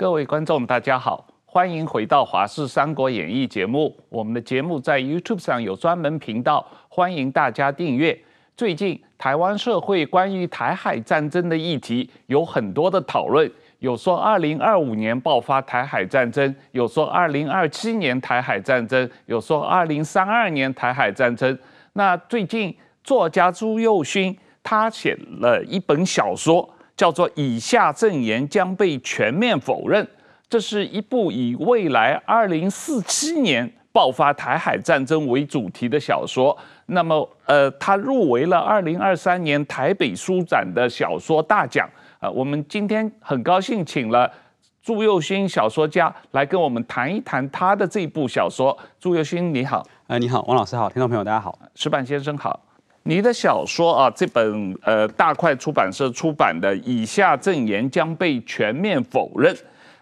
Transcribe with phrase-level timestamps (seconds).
[0.00, 3.94] 各位观众，大家好，欢迎回到《华视三国演义》节目。
[4.08, 8.18] 我们的节目在 YouTube 上有专门频道，欢迎大家订阅。
[8.56, 21.58] 最近台湾社会关于台海战争的议题有很多的讨论，有说二零二五年爆发台海战争，有说二零二七年台海战争，有说二零三二年台海战争。
[21.92, 26.66] 那最近作家朱宥勋他写了一本小说。
[27.00, 30.06] 叫做以下证言将被全面否认。
[30.50, 36.54] 这是一部以未来二零四七年爆发台海战争为主题的小说。
[36.84, 41.88] 那么，呃，它入围了二零二三年台北书展的小说大奖。
[42.18, 44.30] 呃，我们今天很高兴请了
[44.82, 48.76] 朱佑勋小说家来跟我们谈一谈他的这部小说。
[48.98, 49.82] 朱佑勋，你好。
[50.06, 52.60] 呃，你好，王老师好，听众朋友大家好，石板先生好。
[53.02, 59.54] 你的小说啊，这本呃大块出版社出版的《以下证言将被全面否认》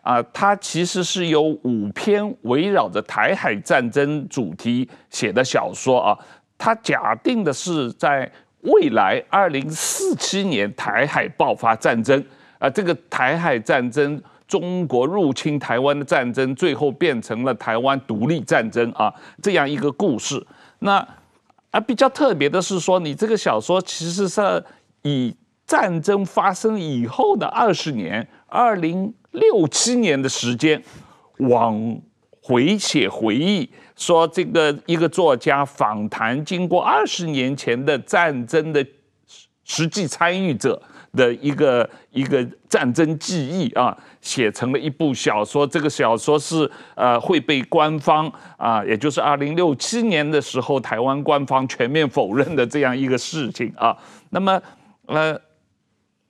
[0.03, 6.19] 啊，它其实是由五篇围绕着台海战争主题写的小说啊。
[6.59, 8.31] 它假定的是在
[8.63, 12.23] 未来二零四七年台海爆发战争
[12.59, 20.45] 啊，这个台海战争，中国入侵台湾的战争，最后变成了台湾独立战争啊，这样一个故事。
[20.81, 21.07] 那
[21.71, 24.65] 而比较特别的是说，你这个小说其实是
[25.03, 25.35] 以
[25.67, 30.83] 战争发生以后的二十年，二零六七年的时间
[31.39, 32.01] 往
[32.43, 38.85] 回写回忆，说这个一个作家访谈经过二十年前的战争的
[39.65, 40.81] 实际参与者。
[41.17, 45.67] 的一个一个战争记忆啊，写成了一部小说。
[45.67, 53.97] 这个小说是呃会被官方啊，也就是二零六七年的时候，台湾官方全面否认的这样一个事情啊。
[54.31, 54.61] 那么
[55.07, 55.41] 呃，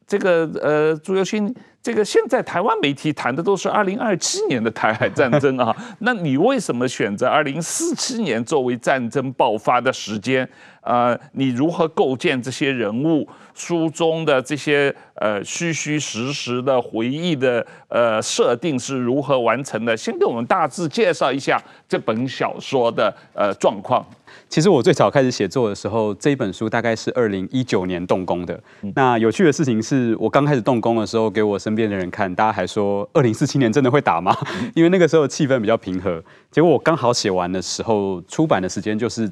[0.06, 5.74] 这个呃朱宥勋，这个现在台湾媒体谈的都是二零二七年的台海战争啊。
[5.98, 10.48] 那你为什么选择二零四七年作为战争爆发的时间？
[10.83, 13.28] 呃，你如何构建这些人物？
[13.55, 19.97] 书中的这些呃虚虚实实的回忆的呃设定是如何完成的？
[19.97, 24.06] 先给我们大致介绍一下这本小说的呃状况。
[24.49, 28.59] 其实我最早开始写作的时候，这一本书大概是二零一九年动工的。
[28.95, 34.37] 那有趣的事情是我刚开始动工的时候，给我身边的人看，大家还说二零四七年真的会打吗？
[34.77, 36.22] 因为那个时候气氛比较平和。
[36.53, 39.28] 结果我刚好写完的时候，出版的时间就是。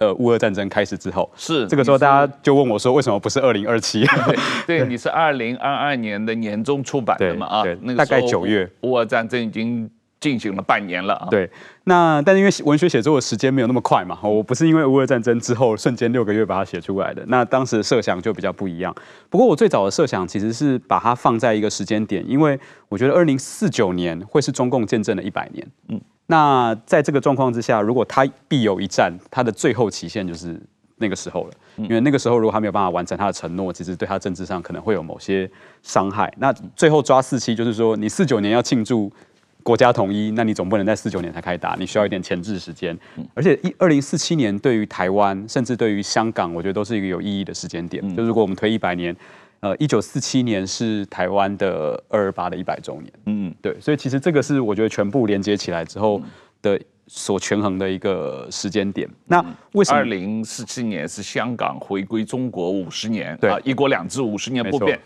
[0.00, 4.02] 呃，乌俄战争开始之后，是这个时候，大家就问我说，为什么不是二零二七？
[4.66, 7.46] 对，你是二零二二年的年中出版的嘛？
[7.60, 9.88] 啊，那个大概九月，乌俄战争已经
[10.20, 11.26] 进行了半年了啊。
[11.30, 11.50] 对，
[11.84, 18.94] 那但是因为文学写作的时间没有那么快嘛，我不是因为乌俄战争之后瞬间六个月把它写出来的，那当时的设想就比较不一样。
[19.28, 22.58] 不过我最早的设想其实是把它放在一个时间点，因为
[22.88, 25.66] 我觉得二零四九年会是中共建政的一百年。
[25.88, 26.00] 嗯。
[26.26, 30.56] 那在这个状况之下，如果他必有一战，他的最后期限就是
[30.98, 31.50] 那个时候了。
[31.76, 35.50] 因为那个时候如果他没有办法完成他的承诺，其实对他政治上可能会有某些
[35.82, 36.32] 伤害。
[36.38, 39.10] 那最后抓四期，就是说你四九年要庆祝
[39.70, 42.98] 国家统一，那你总不能在四九年才开打，你需要一点前置时间。
[43.34, 48.02] 而且一二零四七年对于台湾，甚至对于香港，我觉得都是一个有意义的时间点。
[48.16, 49.16] 就如果我们推一百年。
[49.62, 56.18] 呃，一九四七年是台湾的二二八的一百周年，嗯，对，所以其实这个是我觉得全部连接起来之后
[56.62, 59.06] 的所权衡的一个时间点。
[59.26, 63.36] 那为什么二零四七年是香港回归中国五十年？
[63.38, 64.98] 对，一国两制五十年不变。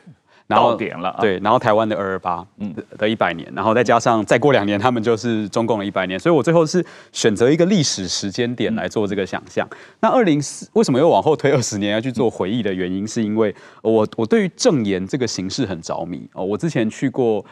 [0.47, 9.67] 然后点了，对，然后台湾的二二八，嗯，的一百年，然后再加上再过两年，他们就是中共的一百年，所以我最后是选择一个历史时间点来做这个想象。
[10.01, 16.45] 那二零四为什么又往后推二十年要去做回忆的原因，是因为我我对于证言这个形式很着迷哦。
[16.45, 17.43] 我之前去过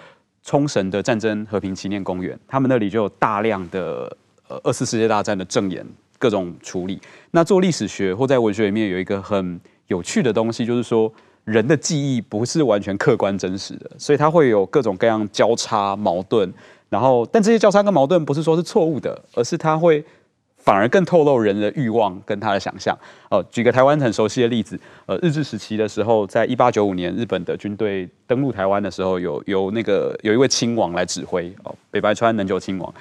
[0.45, 4.15] 冲绳的战争和平纪念公园，他们那里就有大量的
[4.49, 5.83] 呃二次世界大战的证言
[6.19, 7.01] 各种处理。
[7.31, 11.11] 那做历史学或在文学里面有一个很有趣的东西，就是说。
[11.45, 16.53] 人的记忆不是完全客观真实的，所以它会有各种各样交叉矛盾。
[16.89, 20.05] 然后，但这些交叉跟矛盾不是说是错误的，而是它会
[20.59, 22.97] 反而更透露人的欲望跟他的想象。
[23.31, 32.95] 哦，举个台湾很熟悉的例子，呃，日治时期的时候，在一八九五年日本的军队登陆台湾的时候，有有那个有一位亲王来指挥哦，北白川能久亲王。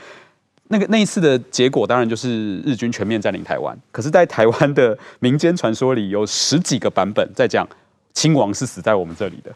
[0.70, 3.78] 那个那一次的结果当然就是日军全面占领台湾。
[3.92, 7.68] 可是，在台湾的民间传说里，有十几个版本在讲。
[8.14, 9.52] 亲王是死在我们这里的，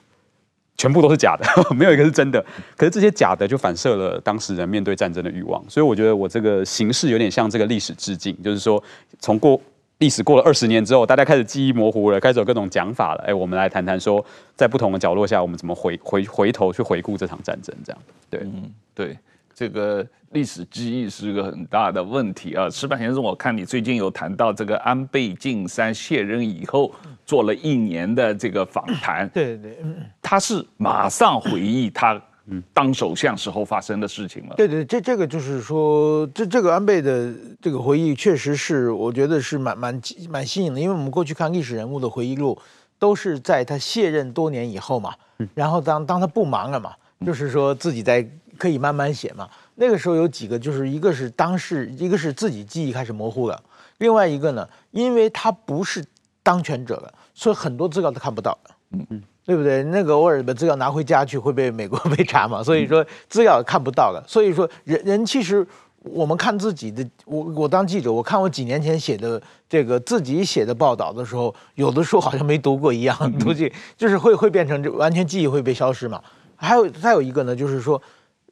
[0.77, 2.43] 全部都是假的， 没有一个是真的。
[2.75, 8.81] 可是这些假的就反射了当时人面对战争的欲望，所以我觉得我这个形式有点向这个历史致敬，就是说
[9.19, 9.59] 从过
[9.99, 13.23] 历史过了二十年之后，大家开始记忆模糊了，开始有各种讲法了。
[13.25, 14.23] 哎，我们来谈谈说，
[14.53, 17.73] 在不同的角落下，我们怎么回回回头去回顾这场战争？
[17.85, 19.17] 这样，对，嗯，对，
[19.55, 22.69] 这个历史记忆是一个很大的问题啊。
[22.69, 26.93] 石板先生，我看你最近有谈到这个安倍晋三卸任以后
[27.25, 29.77] 做了一年的这个访谈， 对对对，
[30.21, 32.21] 他是马上回忆他。
[32.47, 34.53] 嗯，当首相时候发生的事情了。
[34.55, 40.79] 对对，这这个就是说，这这个安倍的这个回忆，确实是我觉得是蛮蛮蛮新颖的。
[40.79, 42.55] 因为我们过去看历史人物的回忆录，
[42.99, 45.11] 都是在他卸任多年以后嘛，
[45.55, 46.93] 然后当当他不忙了嘛，
[47.25, 48.23] 就是说自己在
[48.57, 49.49] 可以慢慢写嘛。
[49.75, 53.61] 那个时候有几个，就是一个是当事，一个是自己记忆开始模糊了，
[53.99, 56.03] 另外一个呢，因为他不是
[56.41, 58.57] 当权者了，所以很多资料都看不到。
[58.91, 59.23] 嗯嗯。
[59.47, 59.83] 对不对？
[59.83, 64.23] 那个偶尔把资料拿回家去会被美国 被查嘛，所以说资料看不到了。
[64.27, 65.63] 所以说人人其实
[66.01, 76.19] 我们看自己的，我我当记者，我看我几年前写的这个自己写的报道的时候，有的时候好像没读过一样东西， 就是会会变成这完全记忆会被消失嘛。
[76.55, 78.01] 还有再有一个呢，就是说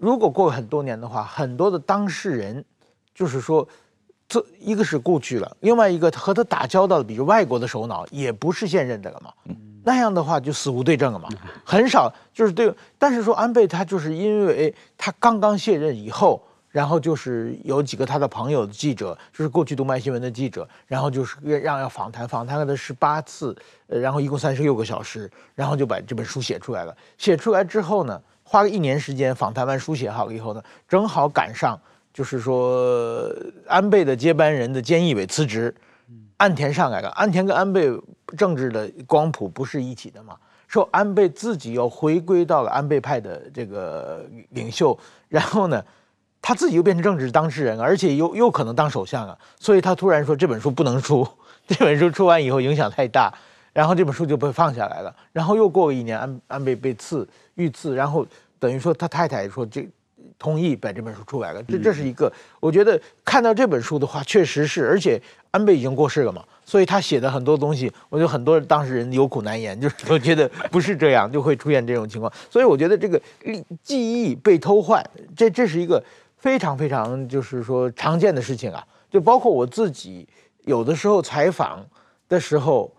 [0.03, 2.65] 如果过很多年的话，很多的当事人
[3.15, 3.65] 就是说
[4.27, 9.31] 这一个是过去了，另外一个和他打交道的，比如外国的首脑，也不是现任的了嘛。
[9.85, 11.29] 那样的话就死无对证了嘛，
[11.63, 12.73] 很少就是对。
[12.97, 23.55] 但是说安倍他就是因为他刚刚卸任以后，然后就是有几个他的朋友的记者，就是过去读卖新闻的记者，然后就是让要访谈，访谈了十八次，
[23.87, 26.93] 呃，然后一共三十六个小时，然后就把这本书写出来了。
[27.17, 31.79] 写出来之后呢，花了一年时间访谈完书写好了以后呢，正好赶上
[32.13, 33.27] 就是说
[33.67, 35.73] 安倍的接班人的菅义伟辞职。
[36.37, 37.89] 岸田上来了，岸田跟安倍
[38.37, 40.35] 政治的光谱不是一起的嘛？
[40.67, 44.97] 说安倍自己又回归到了安倍派的这个领袖，
[45.29, 45.81] 然后呢，
[46.41, 51.25] 他自己又变成政治当事人，而且又又可能当首相了，所以他突然说这本书不能出，
[51.67, 53.33] 这本书出完以后影响太大，
[53.73, 55.13] 然后这本书就被放下来了。
[55.33, 58.25] 然后又过了一年，安安倍被刺遇刺，然后
[58.59, 59.85] 等于说他太太说这。
[60.39, 65.21] 同意把这本书出来了，这这是一个，我觉得看到这本书的话，确实是，而且
[65.51, 73.21] 安倍已经过世了嘛，所以他写的很多东西，我觉得很多当事人有苦难言， 就是我觉得不是这样，就会出现这种情况，所以我觉得这个
[73.81, 75.01] 记忆被偷换，
[75.33, 76.03] 这这是一个
[76.37, 80.27] 非常非常就是说常见的事情啊，就包括我自己
[80.65, 81.85] 有的时候采访
[82.27, 82.91] 的时候，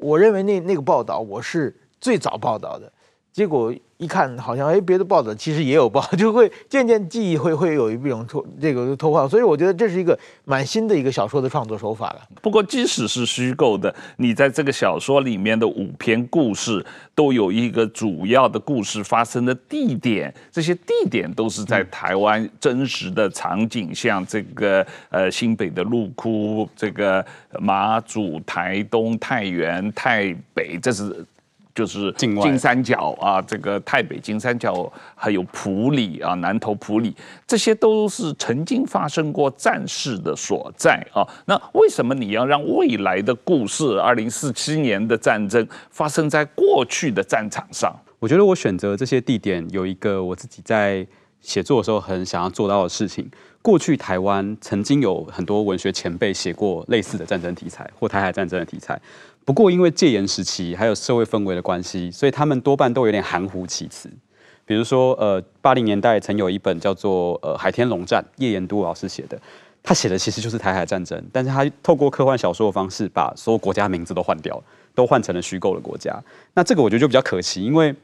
[0.00, 2.92] 我认为那那个报道我是最早报道的，
[3.36, 3.70] 结果。
[3.98, 12.20] 一看好像哎，别的报道其实也有报， 就会渐渐记忆会会有一种偷这个偷换，所以我觉得这是一个蛮新的一个小说的创作手法了。
[12.42, 16.84] 不过即使是虚构的，你在这个小说里面的五篇故事
[17.14, 27.24] 都有一个主要的故事发生的地点，这些地点都是在台湾真实的场景，像这个呃新北的鹿窟，这个
[27.58, 31.24] 马祖、台东、太原、太北，这是。
[31.76, 37.14] 就是金三角啊，这个泰北金三角，还有普里啊，南投普里，
[37.46, 41.20] 这些都是曾经发生过战事的所在啊。
[41.44, 47.94] 那为什么你要让未来的故事，二零四七年的战争发生在过去的战场上？
[48.18, 51.06] 我觉得我选择这些地点有一个我自己在
[51.42, 53.30] 写作的时候很想要做到的事情。
[53.60, 58.98] 过去台湾曾经有很多文学前辈写过类似的战争题材或台海战争的题材。
[59.46, 64.10] 不过，因为戒严时期还有社会氛围的关系，所以他们多半都有点含糊其辞。
[64.64, 69.40] 比如说，呃，八零年代曾有一本叫做《呃海天龙战》，叶延都老师写的，
[69.84, 74.60] 他写的其实就是台海战争，但是他透过科幻小说的方式，把所有国家名字都换掉，
[74.96, 76.20] 都换成了虚构的国家。
[76.54, 77.94] 那这个我觉得就比较可惜，因为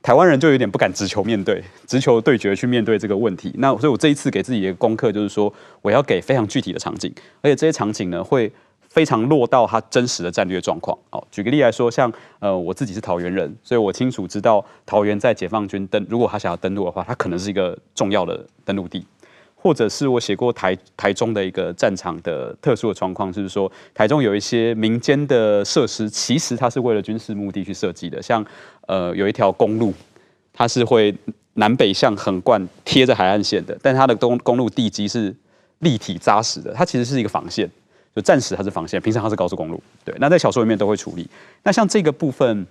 [0.00, 3.52] 台湾人就有点不敢直球面对，直球对决去面对这个问题。
[3.58, 8.52] 那所以我这一次给自己的功课就是说，我要给非常具体的场景，而且这些场景呢会。
[8.94, 10.96] 非常落到他真实的战略状况。
[11.10, 19.04] 哦，举个例来说，像呃，我自己是桃园人，所以我清楚知道桃园在解放军登，如果他想要登陆的话，他可能是一个重要的登陆地。
[19.56, 28.22] 或者是我写过台台中的一个战场的特殊的状况，就是说台中有一些民间的设施，其实它是为了军事目的去设计的。
[28.22, 28.44] 像
[28.86, 29.92] 呃，有一条公路，
[30.52, 31.12] 它是会
[31.54, 35.34] 南北向横贯贴着海岸线的，但它的公公路地基是
[35.78, 37.68] 立体扎实的，它其实是一个防线。
[38.14, 39.82] 就暂时它是防线，平常它是高速公路。
[40.04, 41.28] 对，那在小说里面都会处理。
[41.62, 42.66] 那像这个部分，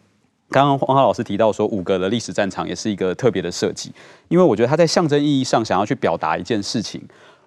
[0.50, 3.92] 刚刚黄浩老师提到说五个的历史战场也是一个特别的设计，
[4.30, 7.02] 因为我觉得他在象征意义上想要去表达一件事情。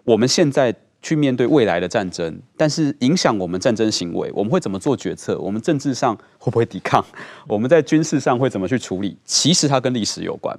[0.04, 5.38] 我们现在去面对未来的战争，但是影响我们战争行为，我们会怎么做决策？
[5.38, 7.04] 我们政治上会不会抵抗？
[7.46, 9.16] 我们在军事上会怎么去处理？
[9.24, 10.56] 其实它跟历史有关，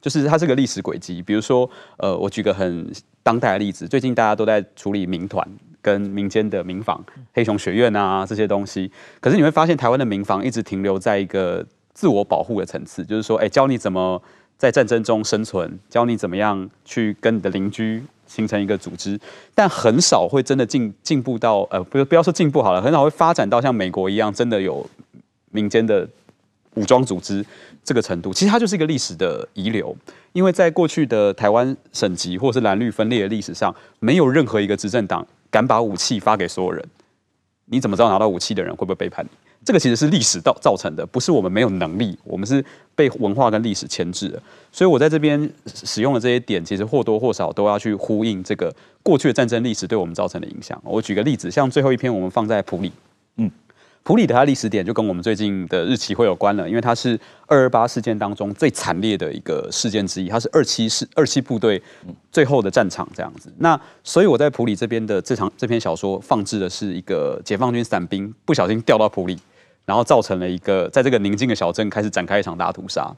[0.00, 1.22] 就是它是个历史轨迹。
[1.22, 2.90] 比如说，呃，我举个很
[3.22, 5.46] 当代的例子，最近大家都在处理民团。
[5.82, 8.90] 跟民间的民房、黑熊学院啊这些东西。
[9.20, 14.22] 可是你会发现，台湾的民房一直停留在一个自我保护的层次，就是说，哎，教你怎么
[14.56, 19.18] 在战争中生存，教你怎么样去跟你的邻居形成一个组织，
[19.54, 24.88] 但很少会真的进进步到，呃，不不要说进步好了，很少会发展到像美国一样，真的有
[25.50, 26.08] 民间的
[26.74, 27.44] 武装组织
[27.84, 28.32] 这个程度。
[28.32, 29.94] 其实它就是一个历史的遗留，
[30.32, 36.84] 因为在过去的台湾省级或是蓝绿分裂的历史上，没有任何一个执政党敢把武器发给所有人。
[37.66, 39.30] 你怎么知道拿到武器的人会不会背叛你？
[39.64, 42.62] 这个其实是历史造造成的，不是我们没有能力，我们是
[42.96, 44.42] 被文化跟历史牵制的。
[44.72, 50.80] 所以我在这边使用的这些点，其实或多或少都要去呼应这个过去的战争历史对我们造成的影响。
[50.84, 52.90] 我举个例子，像最后一篇我们放在普里，
[53.36, 53.48] 嗯。
[54.04, 61.80] 普里的它历史点就跟我们最近的日期会有关了，因为它是二二八事件当中最惨烈的一个事件之一，它是二七是二七部队
[62.32, 63.52] 最后的战场这样子。
[63.58, 69.38] 那所以我在普里这边的这场这篇小说放置的是一个解放军伞兵不小心掉到普里，
[69.84, 73.08] 然后造成了一个在这个宁静的小镇开始展开一场大屠杀。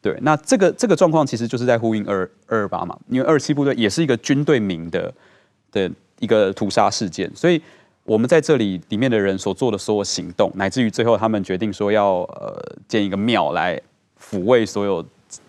[0.00, 5.12] 对，那这个这个状况其实就是在呼应二二二八嘛，因为二七部队也是一个军队名的
[5.70, 7.60] 的一个屠杀事件，所以。
[8.04, 13.80] 我们在这里里面的人所做的所有行动，乃至于最后他们决定说要呃建一个庙来
[14.20, 15.04] 抚慰所有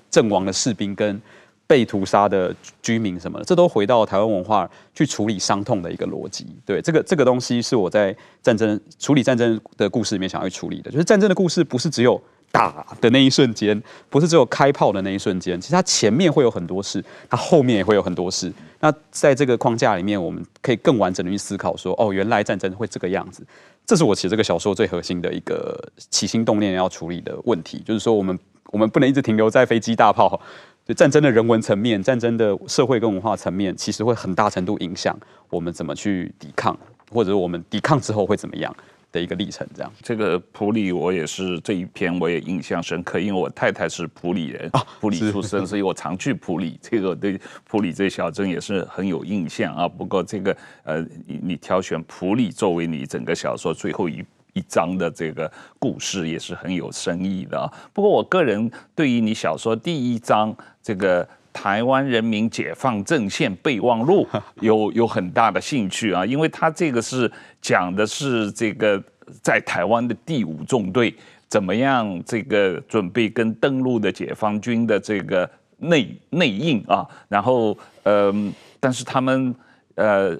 [0.09, 1.19] 阵亡的士兵跟
[1.65, 6.45] 被屠杀的居民什么的，这都回到台湾文化去处理伤痛的一个逻辑。
[6.65, 12.21] 对，这个这个东西是我在战争处理战争的故事里面想要去处理的，就是战争的故事不是只有。
[12.51, 18.51] 打的那一瞬间，不是只有开炮的那一瞬间，其实它前面会有很多事，它后面也会有很多事。
[18.79, 23.45] 那在这个框架里面，我们可以更完整的去思考说，哦，原来战争会这个样子。
[23.85, 25.77] 这是我写这个小说最核心的一个
[26.09, 30.39] 起心动念要处理的问题，就是说，我们我们不能一直停留在飞机大炮，
[30.85, 35.17] 就战争的人文层面，战争的社会跟文化层面，其实会很大程度影响
[35.49, 36.77] 我们怎么去抵抗，
[37.11, 38.73] 或者我们抵抗之后会怎么样。
[39.11, 39.91] 的一个历程，这样。
[40.01, 46.79] 这个普里，我也是这一篇，我也印象深刻，因为我太太是普里人，啊，普里出生，所以我常去普里。
[46.81, 49.87] 这个对普里这个小镇也是很有印象啊。
[49.87, 57.71] 不过这个呃，你你挑选普里作为你整个小说最后一一章的这个故事，也是很有深意的啊。
[57.93, 61.27] 不过我个人对于你小说第一章这个。
[61.53, 64.27] 台湾人民解放阵线备忘录
[64.61, 67.31] 有有很大的兴趣啊，因为他这个是
[67.61, 69.01] 讲的是这个
[69.41, 71.13] 在台湾的第五纵队
[71.47, 78.33] 怎么样这个准备跟登陆的解放军的这个内内应啊，然后呃，
[78.79, 79.53] 但是他们
[79.95, 80.37] 呃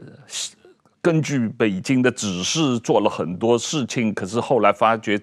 [1.02, 5.20] 根据北京的指示做了很多事情，可是后来发觉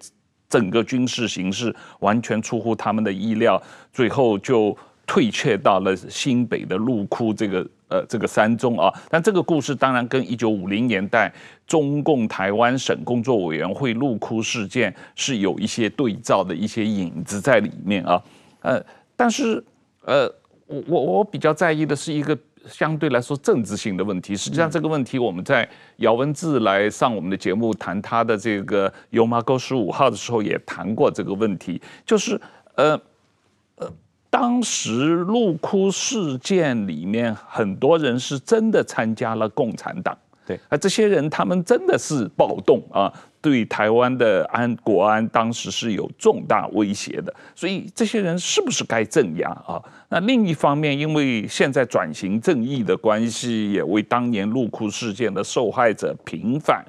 [0.50, 4.76] 整个军事形势完全出乎他们的意料，最后就。
[5.08, 11.32] 退却到了新北的陆窟这个呃这个山中啊，但这个故事当然跟一九五零年代
[11.66, 18.22] 中共台湾省工作委员会陆窟事件是有一些对照的一些影子在里面啊，
[18.60, 18.84] 呃，
[19.16, 19.64] 但是
[20.04, 20.30] 呃，
[20.66, 22.36] 我我我比较在意的是一个
[22.66, 24.36] 相对来说政治性的问题。
[24.36, 32.38] 实际上这个问题我们在姚文智来上我们的节目谈他的这个《油麻沟十五号》的时候也谈过这个问题，就是
[32.74, 33.00] 呃。
[34.30, 40.16] 当时陆窟事件里面，很多人是真的参加了共产党，
[40.46, 49.82] 对，而这些人他们真的是暴动啊，对台湾的安国安当时是有重大威胁的，所以这些人是不是该镇压啊？
[50.10, 56.84] 那另一方面，因为现在转型正义的关系，也为当年陆窟事件的受害者平反，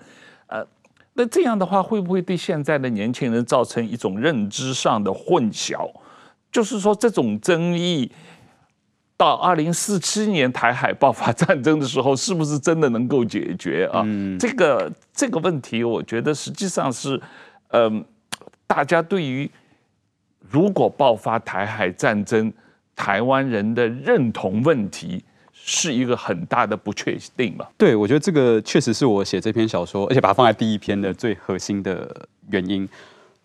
[0.48, 0.66] 呃，
[1.14, 5.90] 那这样的话，会不会对现在的年轻人造成一种认知上的混淆？
[6.52, 8.12] 就是说，这种争议
[9.16, 14.02] 到二零四七年台海爆发战争的时候，是不是真的能够解决啊？
[14.06, 17.22] 嗯，这个这个问题，我觉得实际上是，
[17.70, 18.04] 嗯，
[18.66, 19.50] 大家对于
[20.50, 22.52] 如果爆发台海战争，
[22.96, 27.68] 台湾人的认同问题是一个很大的不确定嘛。
[27.78, 32.88] 对，我觉得这个确实是我写这篇小说，而且把它放在第一篇的最核心的原因。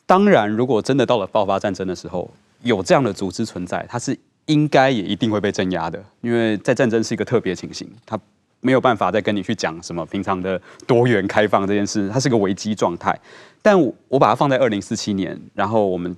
[0.07, 2.31] 当然，如果真的到了爆发战争的时候，
[2.65, 8.19] 有这样的组织存在，它是应该也一定会被镇压的，因为在战争是一个特别情形，它
[8.61, 13.19] 没有办法再跟你去讲什么平常的多元开放这件事，它是个危机状态。
[13.63, 16.15] 但我，把它放在二零四七年，然后我们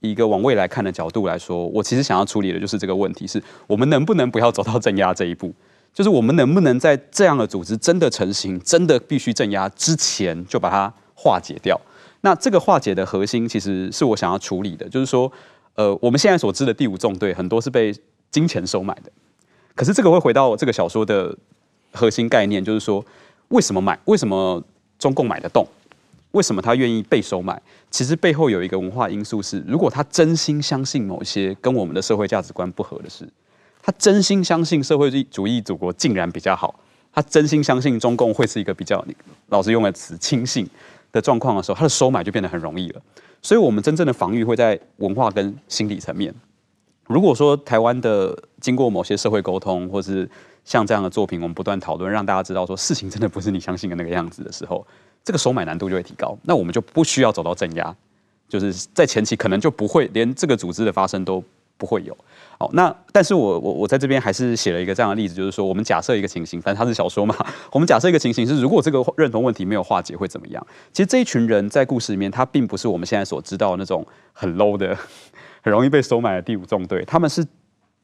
[0.00, 5.52] 一个往未来看的角度来说，我其实想要处理的就是这个问题：是我们能不能不要走到镇压这一步？
[5.92, 11.80] 就是我们能不能在这样的组织真的成型、真的必须镇压之前，就把它化解掉？
[12.22, 15.30] 那这个化解的核心，其实是我想要处理的，就是说。
[15.80, 17.90] 呃，我们现在所知的第五纵队很多是被
[18.30, 19.10] 金钱收买的，
[19.74, 21.34] 可是这个会回到这个小说的
[21.94, 23.02] 核心概念，就是说，
[23.48, 23.98] 为什么买？
[24.04, 24.62] 为什么
[24.98, 25.66] 中共买得动？
[26.32, 27.58] 为什么他愿意被收买？
[27.90, 33.26] 其实背后有一个文化因素是，如果他真心相信某些跟我们的社会价值观不合的事，
[33.82, 36.78] 他真心相信社会主义祖国竟然比较好，
[37.10, 39.02] 他真心相信中共会是一个比较，
[39.48, 40.68] 老师用的词亲信
[41.10, 43.00] 的状况的时候，他的收买就变得很容易了。
[43.42, 46.34] 所以，我们真正的防御会在文化跟心理层面。
[47.06, 50.28] 如果说台湾的经过某些社会沟通，或是
[50.64, 54.86] 像这样的作品，我们不断讨论，让大家知道说事情真的不是你相信的那个样子的时候。
[55.22, 57.94] 这个收买难度就会提高，那我们就不需要走到镇压，
[58.48, 61.44] 就是在前期可能就不会连这个组织的发生都
[61.76, 62.16] 不会有。
[62.62, 67.34] 好，那但是我我我在这边还是写了一个这样的例子，就是说我们假设一个情形，反正它是小说嘛，
[67.72, 70.64] 我们假设一个情形是，如果这个认同问题没有化解会怎么样？
[70.92, 74.94] 其实这一群人在故事里面，他并不是我们现在所知道的那种很 low 的、
[75.64, 77.44] 很容易被收买的第五纵队，他们是。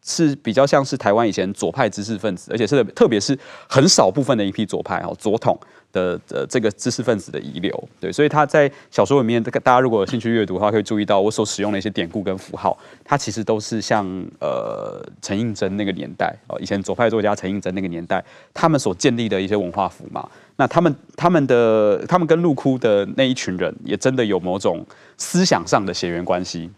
[0.09, 3.37] 是比较像是台湾以前左派知识分子，而且是特别是
[3.69, 5.59] 很少部分的一批左派哦，左统
[5.93, 14.07] 的呃这个知识分子的遗留，对，所以他在小说里面，这个大家如果有兴趣阅读的话，可以注意到我所使用的一些典故跟符号，它其实都是像
[14.41, 24.85] 呃陈映真那个年代哦，以前左派作家陈映真那个年代，他们所建立的一些文化符嘛，那他们他们的他们跟陆哭的那一群人，也真的有某种
[25.17, 26.71] 思想上的血缘关系，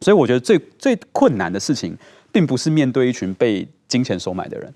[0.00, 1.96] 所以我觉得最最困难的事情。
[2.34, 4.74] 并不是面对一群被金钱收买的人，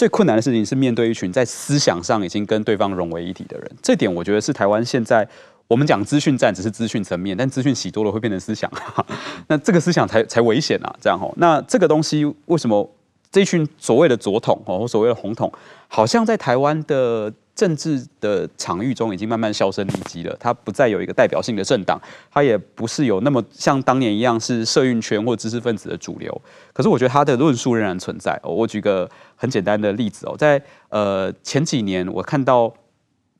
[0.00, 3.70] 最困难的事情是面对一群在思想上已经跟对方融为一体的人。
[3.82, 5.28] 这点我觉得是台湾现在
[5.68, 8.72] 我们讲资讯战只是资讯层面，但资讯洗多了会变成思想，
[9.48, 10.90] 那这个思想才才危险啊！
[11.02, 12.90] 这样吼，那这个东西为什么
[13.30, 15.52] 这一群所谓的左统哦或所谓的红统，
[15.86, 17.30] 好像在台湾的？
[17.60, 22.00] 政治的场域中已经慢慢销声匿迹了，它不再有一个代表性的政党，
[22.30, 26.40] 它也不是有那么像当年一样是社运圈或知识分子的主流。
[26.72, 28.40] 可是我觉得他的论述仍然存在。
[28.42, 32.72] 我举个很简单的例子哦，在呃前几年我看到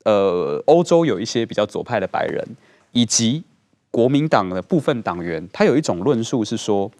[0.03, 2.47] 呃欧洲有一些比较左派的白人
[2.91, 3.43] 以及
[3.89, 6.91] 国民党的部分党员，他有一种论述是说。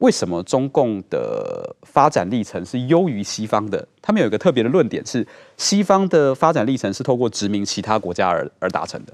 [0.00, 3.86] 为什么中共的发展历程是优于西方的？
[4.02, 9.12] 他们有一个特别的论点是，西方的发展历程是透过殖民其他国家而而达成的，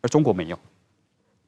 [0.00, 0.58] 而中国没有。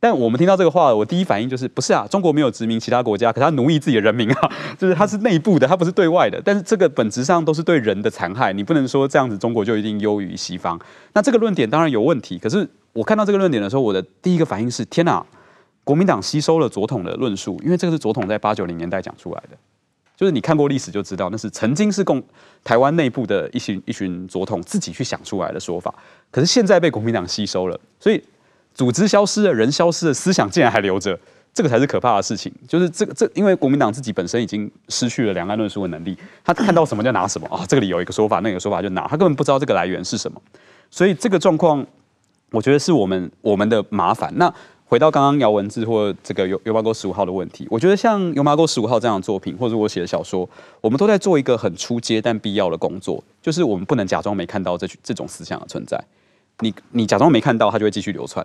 [0.00, 6.40] 但我们听到这个话，我第一反应就是，不是啊，中国没有殖民其他国家，可是他奴役自己的人民啊， 就是他是内部的，他不是对外的。
[6.44, 10.78] 但是这个本质上都是对人的残害，你不能说这样子中国就一定优于西方。
[11.14, 12.38] 那这个论点当然有问题。
[12.38, 15.24] 可是我看到这个论点的时候，我的第一个反应是，天哪！
[15.88, 19.56] 国民党吸收了左统的论述，因为这个是左统在八九零年代讲出来的，
[20.14, 22.22] 就是你看过历史就知道，那是曾经是共
[22.62, 25.94] 台湾内部的一群一群左统自己去想出来的说法，
[26.30, 28.22] 可是现在被国民党吸收了，所以
[28.74, 31.18] 组织消失了，人消失了，思想竟然还留着，
[31.54, 32.52] 这个才是可怕的事情。
[32.68, 40.38] 就是这个这，因为国民党自己本身已经失去了两岸论述的能力，他看到什么就拿什么啊，这个里有一个说法，那个说法就拿，他根本不知道这个来源是什么，
[40.90, 41.86] 所以这个状况，
[42.50, 44.30] 我觉得是我们我们的麻烦。
[44.36, 44.52] 那。
[44.88, 50.48] 回到刚刚姚文智或这个《邮邮报沟十五号》的问题，我觉得像《邮报沟十五号》这样的作品，或者我写的小说，
[50.80, 56.02] 我们都在做一个很出街但必要的工作，就是我们不能假装没看到这这种思想的存在。
[56.60, 58.44] 你你假装没看到，它就会继续流窜。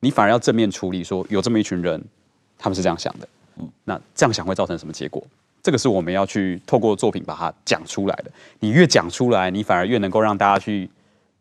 [0.00, 2.02] 你反而要正面处理，说有这么一群人，
[2.58, 3.28] 他们是这样想的。
[3.60, 5.22] 嗯，那这样想会造成什么结果？
[5.62, 8.30] 这个是我们要去透过作品把它讲出来的。
[8.58, 10.90] 你越讲出来，你反而越能够让大家去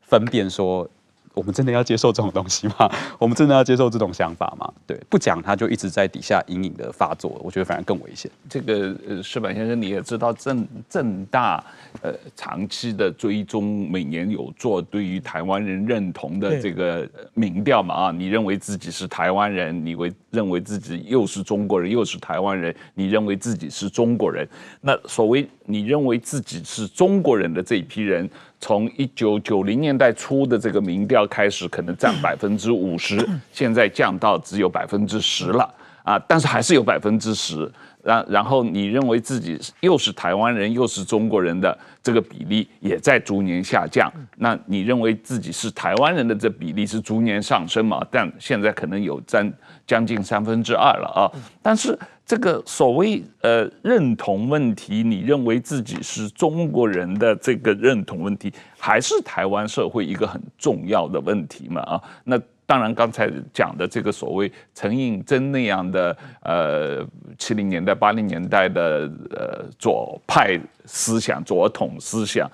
[0.01, 0.87] 分辨说。
[1.33, 2.89] 我们真的要接受这种东西吗？
[3.17, 4.71] 我们真的要接受这种想法吗？
[4.85, 8.29] 对，不讲他就一直在底下隐隐的发作，我觉得反而更危险。
[8.49, 11.63] 这个呃，矢板先生你也知道正正大
[12.01, 24.47] 呃长期的追踪，每年有做对于台湾人认同的这个民调嘛啊，你认为自己是台湾人，你为认为自己又是中国人又是台湾人，你认为自己是中国人，
[24.81, 28.29] 那所谓你认为自己是中国人的这一批人。
[28.63, 35.69] 从一九九零年代初的这个民调开始，可能占百分之五十，现在降到只有百分之十了
[36.03, 36.17] 啊！
[36.29, 37.69] 但是还是有百分之十。
[38.03, 44.11] 然然后你认为自己又是台湾人又是中国人的这个比例也在逐年下降。
[44.37, 48.05] 那你认为自己是台湾人的这比例是逐年上升嘛？
[48.11, 49.51] 但现在可能有占
[49.87, 51.31] 将近三分之二了啊！
[51.61, 51.97] 但是。
[52.25, 61.81] 这个所谓呃认同问题，你认为自己是中国人的这个认同问题，还是台湾社会一个很重要的问题嘛？
[61.81, 62.39] 啊，那
[62.73, 67.05] 当然刚才讲的这个所谓陈映真那样的呃
[67.37, 72.49] 七零年代八零年代的呃左派思想、左统思想。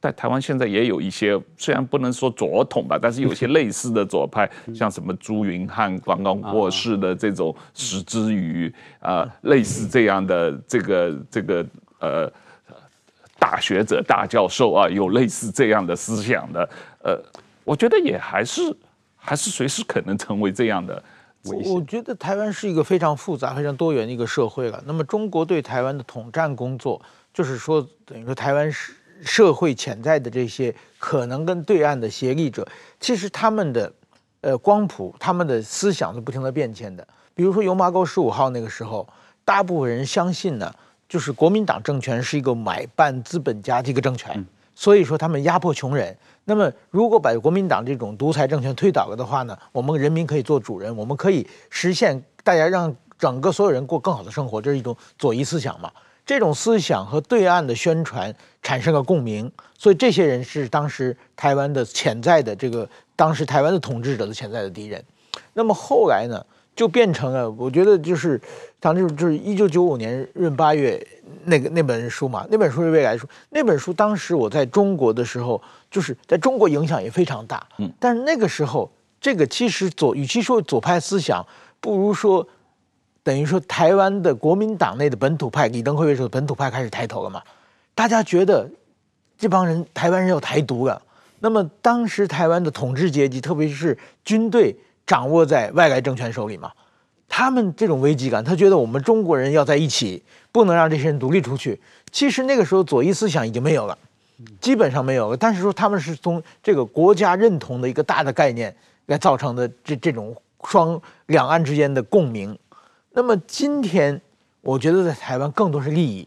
[0.00, 11.66] 在台湾现在也有一些，虽然不能说左统吧，但是有些类似的左派，像什么朱云汉刚刚过世的这种石之瑜啊，类似这样的这个这个
[12.00, 12.32] 呃
[13.38, 16.68] 大学者、大教授啊，有类似这样的思想的，
[17.04, 17.22] 呃，
[17.64, 18.74] 我觉得也还是
[19.22, 21.02] 还是随时可能成为这样的
[21.44, 21.72] 危险。
[21.72, 24.82] 我觉得台湾是一个非常复杂、非常多元的一个社会了。
[24.86, 27.00] 那么中国对台湾的统战工作，
[27.32, 28.92] 就是说等于说台湾是。
[29.24, 32.66] 社会潜在的这些可能跟对岸的协力者，
[32.98, 33.92] 其实他们的
[34.40, 37.06] 呃光谱，他们的思想是不停的变迁的。
[37.32, 39.08] 比如说油麻沟十五号那个时候，
[39.44, 40.74] 大部分人相信呢，
[41.08, 46.16] 就是国民党政权是一个买办资本家的一个政权，所以说他们压迫穷人。
[46.44, 55.90] 那么如果把国民党这种独裁政权推倒了的话呢，我们人民可以做主人，我们可以实现大家让整个所有人过更好的生活，这是一种左翼思想嘛。
[56.24, 65.02] 这种思想和对岸的宣传产生了共鸣，所以这些人是当时台湾的潜在的这个当时台湾的统治者的潜在的敌人。
[65.52, 66.40] 那么后来呢，
[66.76, 68.40] 就变成了我觉得就是，
[68.78, 71.04] 当时就是一九九五年闰八月
[71.44, 73.26] 那个那本书嘛，那本书是未来书。
[73.50, 75.60] 那本书当时我在中国的时候，
[75.92, 77.64] 就是在中国影响也非常大。
[77.78, 81.46] 嗯，但是那个时候，这个其实左与其说左派思想，
[81.80, 82.44] 不如说。
[83.24, 87.40] 等于说，台湾的国民党内的本土派，李登辉为首的本土派开始抬头了嘛？
[87.94, 88.68] 大家觉得
[89.38, 91.00] 这帮人台湾人要台独了。
[91.38, 94.76] 那么当时台湾的统治阶级，特别是军队，
[95.06, 96.72] 掌握在外来政权手里嘛？
[97.28, 101.80] 他们这种危机感，他觉得我们中国人要在一起，不能让这些人独立出去。
[102.10, 103.96] 其实那个时候左翼思想已经没有了，
[104.60, 105.36] 基本上没有。
[105.36, 108.74] 但是说他们是从这个国家认同的一个大的概念
[109.06, 112.56] 来造成的这这种双两岸之间的共鸣。
[113.12, 114.20] 那么今天，
[114.60, 116.26] 我觉得在台湾更多是利益，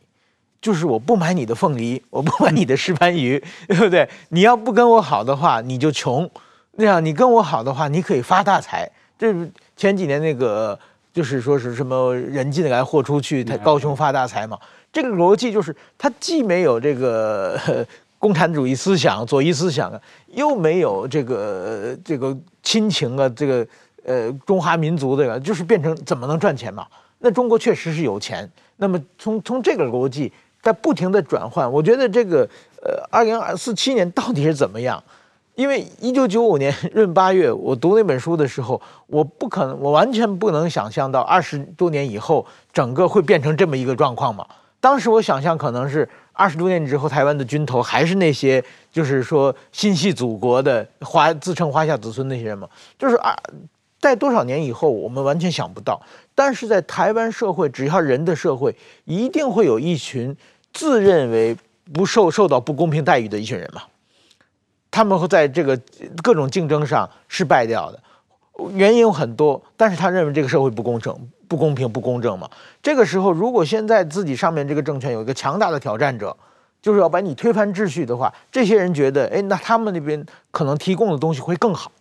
[0.61, 4.07] 就是我不买你的凤梨，我不买你的石斑鱼， 对不对？
[4.29, 6.27] 你要不跟我好的话，你就穷；
[6.73, 8.89] 那样你跟我好的话，你可以发大财。
[9.17, 9.33] 这
[9.75, 10.77] 前几年那个
[11.13, 14.59] 就是说是什么人进来货出去，他高雄发大财嘛。
[14.91, 17.59] 这个逻辑就是他既没有这个
[18.25, 23.67] 共产主义思想、左翼思想啊，又没有这个这个亲情啊，这个。
[24.07, 26.85] 呃，中华民族这个就是变成怎么能赚钱嘛？
[27.17, 28.47] 那中国确实是有钱。
[28.77, 32.47] 那么从从这个逻辑在不停的转换，我觉得这个
[32.83, 35.03] 呃，二零二四七年到底是怎么样？
[35.55, 44.45] 因为一九九五年闰八月我读那本书的时候，我不可能，我完全不能想象到二十多年以后整个会变成这么一个状况嘛。
[44.79, 52.69] 当时我想象可能是二十多年之后，台湾的军头还是那些就是说心系祖国的华自称华夏子孙那些人嘛，
[52.99, 53.33] 就是啊。
[53.97, 55.99] 在多少年以后，我们完全想不到。
[56.35, 60.35] 但是在台湾社会，只要人的社会，一定会有一群
[60.71, 61.57] 自认为
[61.91, 63.81] 不受受到不公平待遇的一群人嘛。
[64.91, 65.79] 他们会在这个
[66.21, 67.99] 各种竞争上失败掉的，
[68.73, 69.61] 原因有很多。
[69.77, 71.15] 但是他认为这个社会不公正、
[71.47, 72.49] 不公平、不公正嘛。
[72.81, 76.35] 这个时候，如果现在自己上面这个政权有一个强大的挑战者，
[76.81, 81.91] 就是要把你推翻秩序的话，这些人觉得，哎，那他们那边可能提供的东西会更好。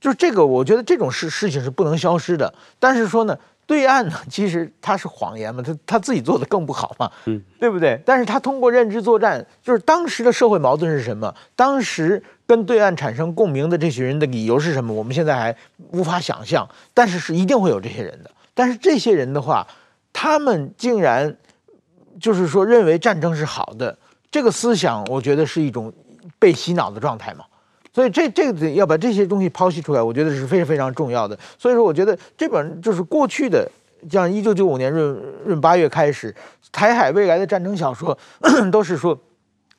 [0.00, 2.52] 就是这个，我觉得这种事事情是不能消失的。
[2.80, 8.00] 但是说呢，对岸呢， 其实他是谎言嘛，他他自己做的更不好嘛，嗯，对不对？
[8.04, 11.32] 但是他通过认知作战，就是当时的社会矛盾是什么？
[11.56, 14.92] 当时跟对岸产生共鸣的这些人的理由是什么？
[14.92, 15.56] 我们现在还
[15.92, 16.68] 无法想象。
[16.92, 18.30] 但是是一定会有这些人的。
[18.52, 19.66] 但是这些人的话，
[20.12, 21.34] 他们竟然
[22.20, 23.96] 就是说认为战争是好的，
[24.30, 25.90] 这个思想，我觉得是一种
[26.38, 27.44] 被洗脑的状态嘛。
[27.94, 31.38] 所以这这个要把这些东西剖析出来，我觉得是非常非常重要的。
[31.58, 33.70] 所以说，我觉得这本就是过去的，
[34.10, 36.34] 像一九九五年闰闰八月开始，
[36.72, 38.16] 台海未来的战争小说，
[38.72, 39.18] 都是说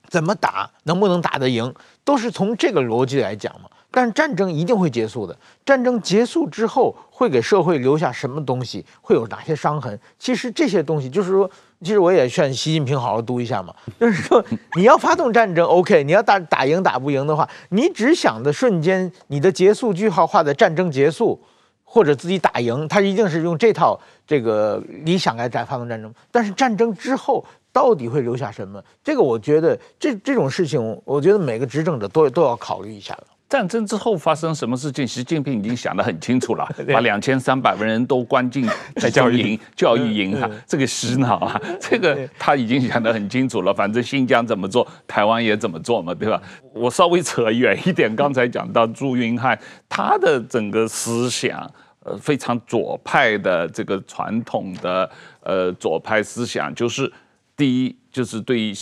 [0.09, 1.73] 怎么打，能不能打得赢，
[2.03, 3.69] 都是从这个逻辑来讲嘛。
[3.89, 9.99] 但战争一定会结束的，战争结束之后会给社会留下什么东西，会有哪些伤痕？
[10.19, 11.49] 其实这些东西就是说。
[11.83, 14.43] 其实我也劝习近平好好读一下嘛， 就是说
[14.75, 21.39] 你要发动战争，OK，你要打打赢打不赢的话，你只想的瞬间，你的结束句号画在战争结束
[21.83, 26.13] 或者自己打赢，他一定是用这套这个理想来战发动战争。
[26.31, 28.81] 但是战争之后到底会留下什么？
[29.03, 33.27] 这个我觉得这这种事情，我觉得每个执政者都都要考虑一下了。
[33.53, 38.67] 战争之后发生什么事情，习近平已经想得很清楚了， 把两千三百万人都关进
[38.99, 43.71] 在教育营、 教育营哈，这个洗脑啊，这个他已经想得很清楚了。
[43.71, 46.41] 反正新疆怎么做，台湾也怎么做嘛，对吧？
[46.73, 49.55] 我稍微扯远一点，刚才讲到朱云汉，
[49.87, 55.07] 他的整个思想，呃，非常左派的这个传统的
[55.41, 57.13] 呃左派思想，就是
[57.55, 58.73] 第一就是对于。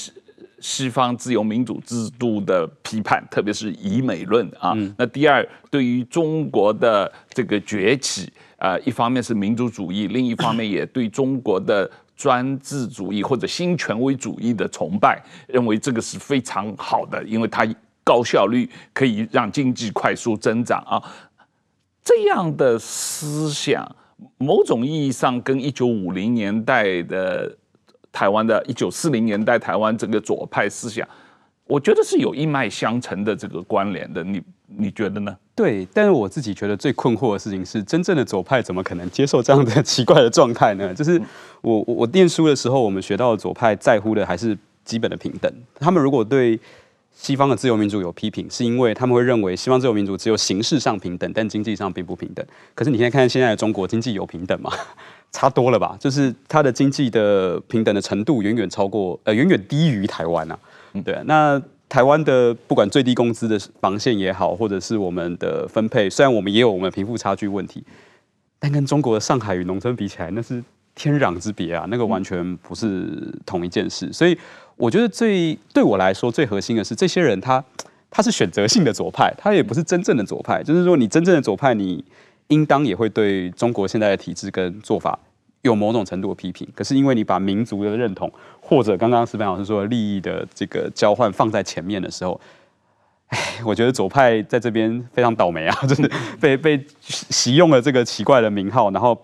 [0.62, 4.74] 西方自由民主制度的批判，特别是以美论啊。
[4.76, 17.68] 嗯、那第二，对于中国的这个崛起，啊、呃，一方面是民族主义，另一方面也对中国的专制主义或者新权威主义的崇拜，认为这个是非常好的，因为它。
[18.04, 21.00] 高效率，可以让经济快速增长啊。
[22.04, 23.96] 这样的思想，
[24.40, 27.56] 某种意义上跟一九五零年代的
[28.12, 31.08] 台湾的一九四零年代台湾这个左派思想，
[31.66, 34.24] 我觉得是有一脉相承的这个关联的。
[34.24, 34.42] 你
[34.78, 35.36] 你觉得呢？
[35.54, 40.92] 对，但是我自己觉得最困惑的事情是，真正的左派怎么可能接受这样的奇怪的状态呢？
[40.96, 41.22] 就是
[41.62, 45.54] 我我念书的时候，我们学到的左派在乎的还是基本的平等。
[45.76, 46.58] 他们如果对
[47.14, 52.44] 西方的自由民主有批评，是因为他们会认为西方自由民主只有形式上平等，但经济上并不平等。
[52.74, 54.72] 可是你现在看现在的中国经济有平等吗？
[55.32, 55.98] 差多了吧？
[56.00, 60.58] 就是它的经济的平等的程度远远超过，呃，远远低于台湾啊。
[61.04, 67.84] 对啊，那台湾的不管最低工资的防线也好，或者是我们的分配，虽然我们也有我们贫富差距问题，
[68.60, 70.64] 但跟中国的上海与农村比起来，那是
[70.96, 71.86] 天壤之别啊！
[71.90, 74.38] 那个完全不是同一件事，所以。
[74.78, 77.64] 我觉得最对我来说最核心的是，这些人他
[78.10, 80.64] 他是选择性的左派，他也不是真正的左派。
[80.64, 82.04] 就是说，你真正的左派，你
[82.52, 85.18] 应当也会对中国现在的体制跟做法
[85.64, 86.68] 有某种程度的批评。
[86.76, 92.40] 可是因为你把民族的认同或者刚刚石板老师说的利益的这个交换放在前面的时候，
[93.30, 99.20] 哎，我觉得左派在这边非常倒霉啊，真的被被袭用了这个奇怪的名号，然后。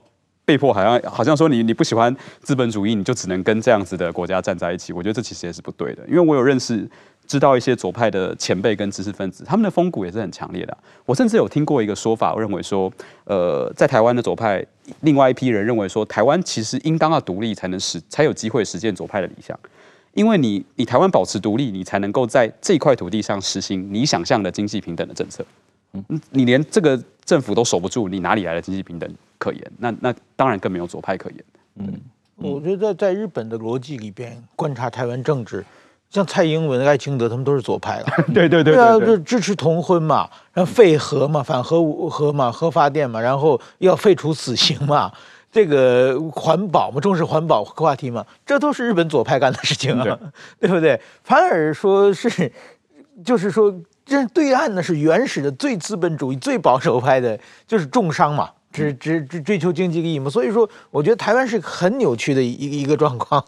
[0.48, 4.94] 被迫好像好像说你你不喜欢资本主义，你就只能跟这样子的国家站在一起。
[4.94, 6.90] 我觉得这其实也是不对的，因为我有认识
[7.28, 10.78] 知道一些左派的前辈跟知识分子，他们的风骨也是很强烈的。
[11.06, 12.90] 我甚至有听过一个说法，我认为说，
[13.26, 14.66] 呃，在台湾的左派，
[15.02, 19.60] 另外一批人认为说，台湾其实应当要独立才能实才有机会实现左派的理想，
[20.14, 25.46] 因为你你台湾保持独立，你才能够在这块土地上实行你想象的经济平等的政策。
[25.92, 29.14] 嗯，你连这个政府都守不住，你哪里来的经济平等？
[29.38, 31.44] 可言，那那当然更没有左派可言。
[31.76, 31.94] 嗯，
[32.38, 35.64] 我觉得在日本的逻辑里边观察台湾政治，
[36.10, 38.08] 像蔡英文、赖清德他们都是左派了。
[38.34, 45.12] 对对对，对啊，就支持同婚嘛，然后废核嘛，反核核嘛，核发电嘛，然后要废除死刑嘛，
[45.52, 50.18] 这个环保嘛，重视环保话题嘛，这都是日本左派干的事情啊，对，
[50.68, 51.00] 对不对？
[51.24, 52.52] 反而说是，
[53.24, 53.74] 就是说，
[54.06, 58.50] 这对岸呢是原始的最资本主义、最保守派的，就是重商嘛。
[58.78, 63.44] 只只只追求经济利益嘛，所以说我觉得台湾是很扭曲的一一个状况。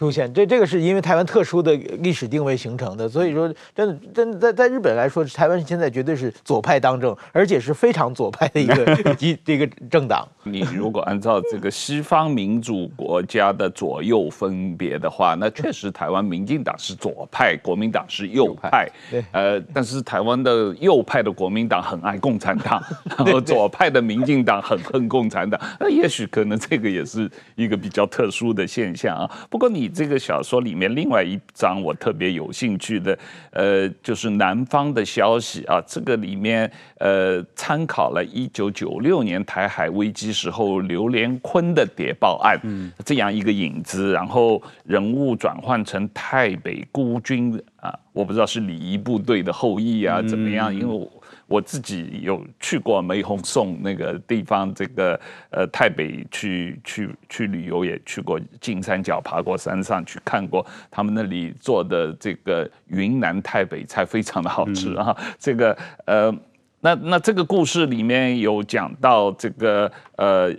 [0.00, 10.26] 出现这这个是因为台湾特殊的历史定位形成的，所以说真的真的在在日本来说，台湾现在绝对是左派当政，而且是非常左派的一个 一这个政党。
[10.42, 18.90] 你如果按照这个西方民主国家的左右分别的话，那确实台湾民进党是左派，国民党是右派。
[19.10, 22.82] 对，呃，但是台湾的右派的国民党很爱共产党，
[23.18, 25.60] 然后左派的民进党很恨共产党。
[25.78, 29.30] 那也许可能这个也是一个比较特殊的现象啊。
[29.50, 29.89] 不过你。
[29.90, 33.18] 这个小说里面另外一章我特别有兴趣的，
[33.50, 35.80] 呃，就是南方的消息啊。
[35.86, 50.74] 这个里面呃参考了一九九六年台海危机时候刘连坤的谍报案，嗯，这样一个影子，然后人物转换成太北孤军啊，我不知道是礼仪部队的后裔啊，怎么样？
[50.74, 51.08] 因为
[51.50, 51.60] 我。
[51.70, 65.16] 自己有去过梅红颂那个地方，这个呃泰北去去去旅游，也去过金三角，爬过山上去看过他们那里做的这个云南太北菜，非常的好吃啊。
[65.38, 66.34] 这个呃，
[66.80, 70.50] 那那这个故事里面有讲到这个呃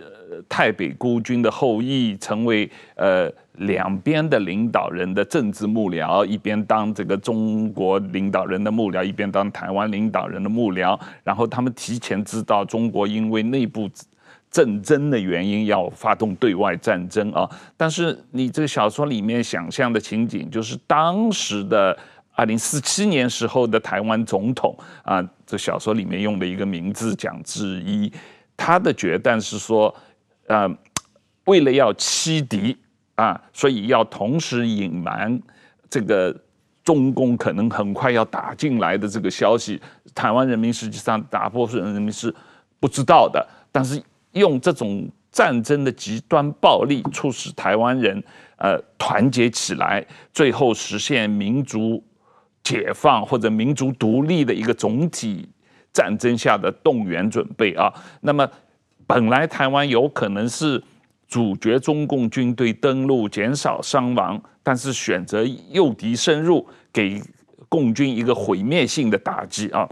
[0.48, 3.32] 太北孤军的后裔成为呃。
[3.58, 10.98] 两边的领导人的政治幕僚，一边当这个中国领导人的幕僚，一边当台湾领导人的幕僚。
[11.22, 13.88] 然后他们提前知道中国因为内部
[14.50, 17.48] 政争的原因要发动对外战争啊。
[17.76, 21.96] 但是你这个小说里面想象的情景，就是当时的
[22.34, 28.10] 二零四七年时候的台湾总统啊，这小说里面用的一个名字蒋志一，
[28.56, 29.94] 他的决断是说，
[30.52, 30.76] 呃，
[31.46, 32.76] 为了要欺敌。
[33.14, 35.38] 啊，所以要同时隐瞒
[35.90, 36.34] 这个
[36.82, 39.80] 中共可能很快要打进来的这个消息，
[40.14, 42.34] 台湾人民实际上大多数人民是
[42.80, 43.46] 不知道的。
[43.70, 48.20] 但是用这种战争的极端暴力，促使台湾人
[48.56, 52.02] 呃团结起来，最后实现民族
[52.64, 55.46] 解放或者民族独立的一个总体
[55.92, 57.92] 战争下的动员准备啊。
[58.22, 58.48] 那么
[59.12, 60.82] 本来台湾有可能是。
[61.28, 67.18] 阻绝中共军队登陆，减少伤亡，但是选择诱敌深入，给
[67.70, 69.88] 共军一个毁灭性的打击啊，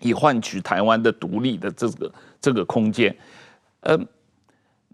[0.00, 3.14] 以换取台湾的独立的这个这个空间。
[3.80, 3.94] 呃，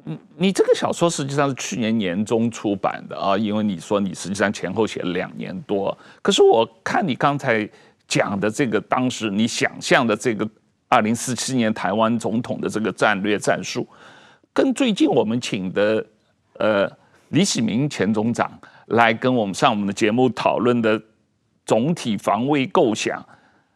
[0.02, 7.70] 你你这个小说实际上是去年年中出版的啊，因为你说你实际上前后写了两年多，可是我看你刚才
[8.08, 10.44] 讲的这个当时你想象的这个
[10.90, 13.88] 二零四七年台湾总统的这个战略战术，
[14.53, 16.05] 跟最近我们请的
[16.59, 16.90] 呃
[17.29, 18.50] 李喜明前总长
[18.87, 21.00] 来跟我们上我们的节目讨论的
[21.64, 23.24] 总体防卫构想，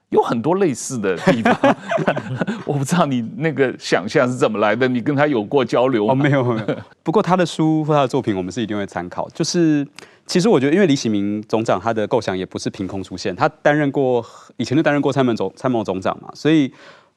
[0.09, 1.77] 有很多类似的地方。
[2.67, 6.13] 我不知道你那个想象是怎么来的，你跟他有过交流吗？
[6.13, 6.77] 哦，没有没有。
[7.05, 9.29] 不过他的书或他的作品，我们是一定会参考。
[9.29, 9.87] 就是
[10.27, 14.25] 其实我觉得，因为李喜明总长他的构想也不是凭空出现，他担任过
[14.57, 16.73] 以前就担任过参谋总参谋总长嘛，所以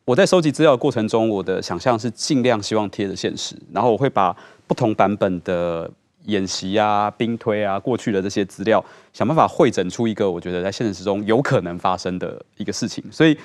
[0.08, 4.34] 我在收集资料的过程中，我的想象是尽量希望贴着现实，然后我会把
[4.65, 5.91] 不同版本的
[6.28, 13.38] 演习啊、兵推啊、过去的这些资料，想办法汇整出一个我觉得在现实中有可能发生的一个事情，所以。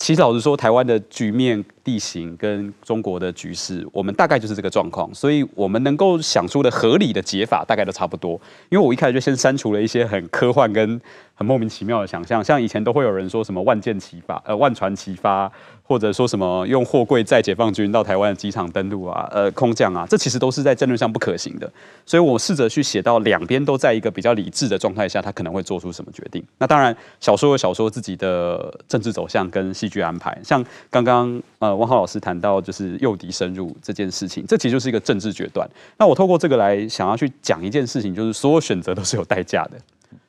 [0.00, 8.40] 其实老实说，台湾的局面地形跟中国的局势，我们大概就是这个状况，所以我们能够想出的合理的解法，大概都差不多。
[8.68, 11.00] 因为我一开始就先删除了一些很科幻跟
[11.38, 15.50] 很莫名其妙的想象，像以前都会有人说什么万箭齐发，呃，万船齐发。
[15.88, 21.72] 或者说什么用货柜载解放军到台湾的机场登陆啊，呃，空降啊，这其实都是在战略上不可行的。
[22.04, 26.44] 所以我试着去写到两边都在一个比较理智的状态下，他可能会做出什么决定。
[26.58, 30.38] 那当然，小说有小说自己的政治走向跟戏剧安排。
[30.44, 35.66] 像刚刚呃汪浩老师谈到就是诱敌深入这件事情，这其实就是一个政治决断。
[35.96, 39.78] 那我透过这个来想要去讲一件事情，就是所有选择都是有代价的。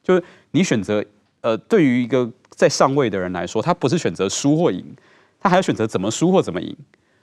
[0.10, 1.06] 就是你选择
[1.41, 4.84] 呃，对于一个在上位的人来说，他不是选择输或赢。
[5.39, 6.76] 他还要选择怎么输或怎么赢，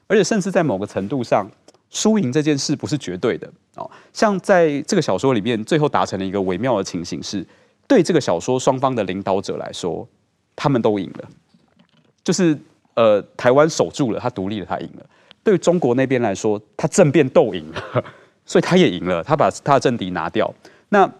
[0.06, 1.46] 而且甚至在某个程度上，
[1.90, 3.90] 输赢这件事不是绝对的哦。
[4.12, 7.44] 像在这个小说里面，最后达成了一个微妙的情形是，
[7.88, 10.08] 对这个小说双方的领导者来说，
[10.54, 11.28] 他们都赢了，
[12.22, 12.56] 就是
[12.94, 15.04] 呃，台湾守住了，他独立了，他赢了。
[15.42, 18.04] 对中国那边来说，他政变斗赢了，
[18.46, 20.50] 所以他也赢了，他把他的政敌拿掉。
[20.88, 21.10] 那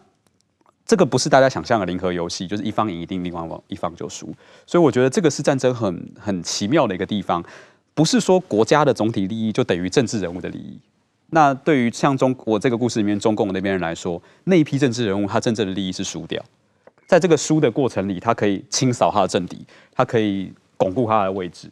[0.86, 4.32] 这个不是大家想象的零和游戏，就是一方赢一定另外一方就输。
[4.64, 7.44] 所以我觉得这个是战争很很奇妙的一个地方，
[7.92, 10.78] 不是说国家的总体利益就等于政治人物的利益。
[11.30, 16.40] 那对于像中我这个故事里面中共那边人来说，那一批政治人物他真正的利益是输掉，
[17.04, 21.68] 在这个输的过程里，他可以清扫他的政敌，他可以巩固他的位置，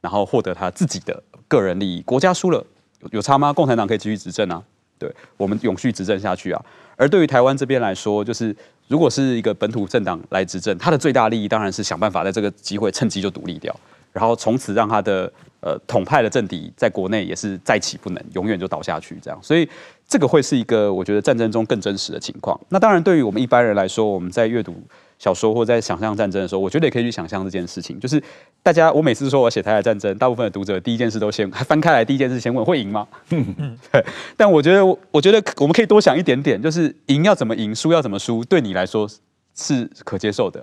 [0.00, 2.02] 然后获得他自己的个人利益。
[2.02, 2.66] 国家输了
[3.12, 3.52] 有差吗？
[3.52, 4.60] 共产党可以继续执政啊，
[4.98, 6.60] 对我们永续执政下去啊。
[6.96, 8.54] 而对于台湾这边来说，就是
[8.88, 13.74] 如果是一个本土政党来执政，他的最大利益当然是想办法在这个机会趁机就独立掉，
[14.12, 15.30] 然后从此让他的
[15.60, 19.38] 呃统派的政敌在国内也是再起不能，永远就倒下去这样。
[19.42, 19.68] 所以
[20.08, 22.58] 这个会是一个我觉得战争中更真实的情况。
[22.68, 24.74] 那当然，对于我们一般人来说，我们在阅读。
[25.18, 27.98] 小说或在想象战争的时候，我觉得也可以去想象这件事情。
[27.98, 28.22] 就是
[28.62, 33.08] 大家，我每次说我写台海战争，大部分的读者第一件事都先翻开来，第一件事先问会赢吗？
[33.90, 34.04] 对。
[34.36, 39.08] 但我觉得，我觉得我们可以多想一点点，就是赢要怎么赢，输要怎么输，对你来说
[39.54, 40.62] 是可接受的。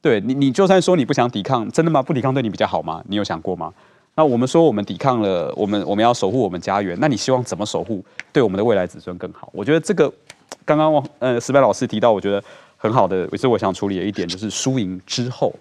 [0.00, 2.00] 对你，你就算说你不想抵抗，真的吗？
[2.00, 3.02] 不抵抗对你比较好吗？
[3.08, 3.72] 你有想过吗？
[4.18, 9.48] 那我们说我们抵抗了，我们我们要守护我们家园，那你希望怎么守护，对我们的未来子孙更好？
[9.54, 10.12] 我觉得这个
[10.64, 12.42] 刚刚呃石白老师提到，我觉得。
[12.80, 15.52] 很好的，也是我想处理的一点，就是输赢之后，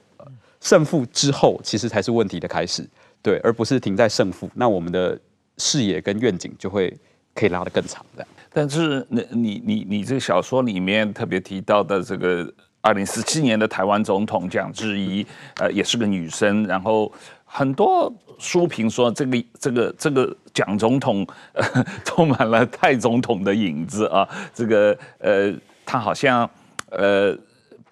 [0.62, 2.88] 胜负之后，其实才是问题的开始，
[3.24, 4.48] 对，而不是停在胜负。
[4.54, 5.20] 那我们的
[5.58, 6.96] 视野跟愿景就会
[7.34, 8.24] 可以拉得更长的。
[8.54, 12.48] 但是，那你你你这个小说里面特别提到的这个
[12.82, 16.68] 二零四七年的台湾总统蒋志怡，呃，也是个女生。
[16.68, 17.12] 然后
[17.46, 21.26] 很多书评说，这个这个这个蒋总统，
[22.04, 24.28] 充满了蔡总统的影子啊。
[24.54, 25.54] 这个呃，
[25.86, 26.50] 他好像。
[26.90, 27.38] 呃，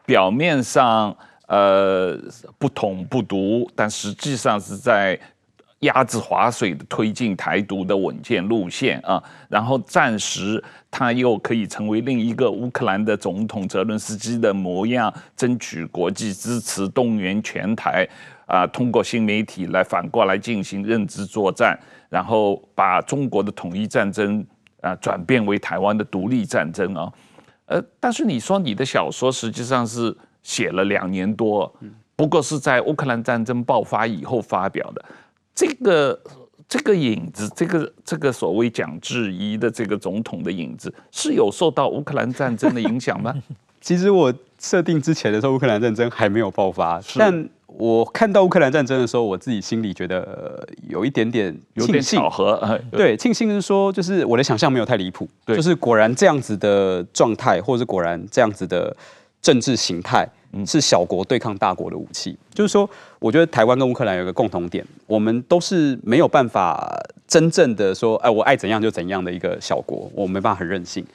[0.05, 1.13] 表面上
[1.47, 2.17] 呃
[2.57, 5.19] 不统不独，但实际上是在
[5.79, 9.21] 压制华水的推进台独的稳健路线啊。
[9.49, 18.07] 然后暂时他又可以成为另一个乌克兰的总统泽伦斯基的模样，争取国际支持，动员全台
[18.45, 21.77] 啊，通过新媒体来反过来进行认知作战，
[22.09, 24.45] 然后把中国的统一战争
[24.81, 27.11] 啊转变为台湾的独立战争啊。
[27.65, 31.73] 呃，但是你说你的小说实际上是写了两年多，
[32.15, 35.03] 不过是在乌克兰战争爆发以后发表的。
[35.55, 36.19] 这个
[36.69, 43.33] 这个影子，这个这个所谓讲质疑的这个总统的影子，是有受到乌克兰战争的影响吗？
[43.81, 47.49] 其实我设定之前的时候，乌克兰战争还没有爆发，但。
[47.77, 58.95] 我看到乌克兰战争的时候，我自己心里觉得有一点点庆幸巧合，对，庆幸是说，就是我的想象没有太离谱，就是果然这样子的状态，或者是果然这样子的
[59.41, 60.27] 政治形态，
[60.65, 62.37] 是小国对抗大国的武器。
[62.53, 66.97] 就是说，我觉得台湾跟乌克兰有一个共同点，我们都是没有办法
[67.27, 71.05] 真正的说，哎，我爱怎样就怎样的一个小国，我没办法很任性。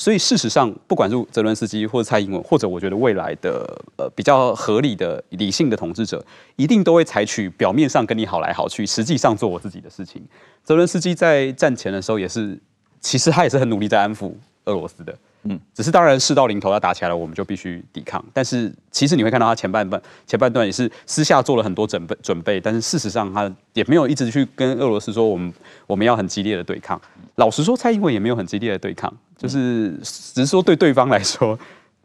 [0.00, 6.24] 所以事实上，不管是泽伦斯基或者蔡英文，或者我觉得未来的呃比较合理的理性的统治者，
[6.56, 10.26] 一定都会采取表面上跟你好来好去，实际上做我自己的事情。
[10.64, 12.58] 泽伦斯基在战前的时候也是，
[13.02, 14.32] 其实他也是很努力在安抚
[14.64, 15.14] 俄罗斯的。
[15.44, 18.22] 嗯，只是当然事到临头要打起来了，我们就必须抵抗。
[18.32, 25.52] 但是其实你会看到他前半段前半段也是私下做了很多准备准备，但是事实上他也没有一直去跟俄罗斯说我们
[25.86, 27.00] 我们要很激烈的对抗。
[27.36, 31.58] 老实说，蔡英文也没有很激烈的对抗，就是只是说对对方来说。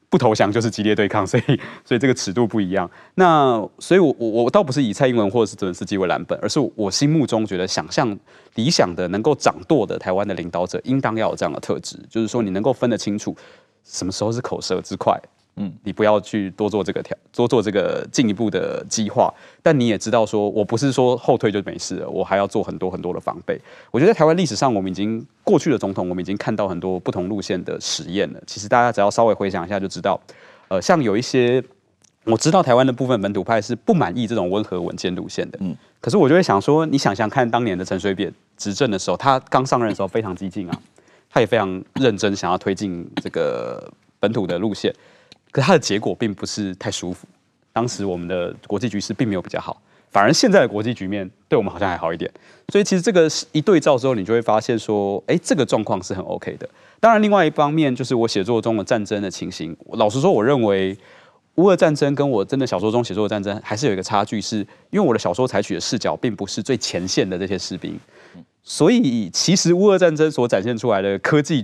[0.10, 1.43] 不投降就是激烈对抗， 所以
[1.84, 2.89] 所以这个尺度不一样。
[3.16, 8.18] 那所以我，我我倒不是以蔡英文或者是泽伦斯基为蓝本，而是我心目中觉得想象
[8.56, 13.36] 理想的能够掌舵的台湾的领导者，应当要有这样的特质，就是说你能够分得清楚
[13.84, 15.20] 什么时候是口舌之快。
[15.58, 19.34] 嗯，你不要去多做这个调，多做这个进一步的计划。
[19.64, 23.58] 但你也知道，说我不是说后退就没事了，我还要做很多很多的防备。
[23.89, 28.41] 我觉得在台湾历史上，我们已经过去的总统，我们已经看到很多不同路线的实验了。
[28.45, 30.20] 其实大家只要稍微回想一下，就知道，
[30.68, 31.64] 呃，像有一些
[32.26, 35.58] 我知道台湾的部分本土派是不满意这种温和稳健路线的。
[35.62, 40.82] 嗯，可是我就会想说，你想想看，当年的陈水扁执政的时候，他刚上任的时候非常激进啊，
[41.30, 43.89] 他也非常认真想要推进这个
[44.20, 44.93] 本土的路线。
[45.56, 47.26] 可是它的结果并不是太舒服。
[47.72, 49.82] 当时我们的国际局势并没有比较好，
[50.12, 52.30] 反而现在的国际局面对我们好像还好一点。
[52.68, 56.68] 所以其实这个是一对照之后，你就会发现说，哎，这个状况是很 OK 的。
[56.99, 59.74] 当然，另外一方面就是我写作中的战争的情形。
[59.93, 60.97] 老实说，我认为
[61.56, 64.58] 乌俄战争跟我真的小说中写作的战争还是有一个差距，是
[64.89, 67.97] 因为我的小说采取的视角并不是最前线的这些士兵。
[68.62, 71.64] 所以其实乌俄战争所展现出来的科技、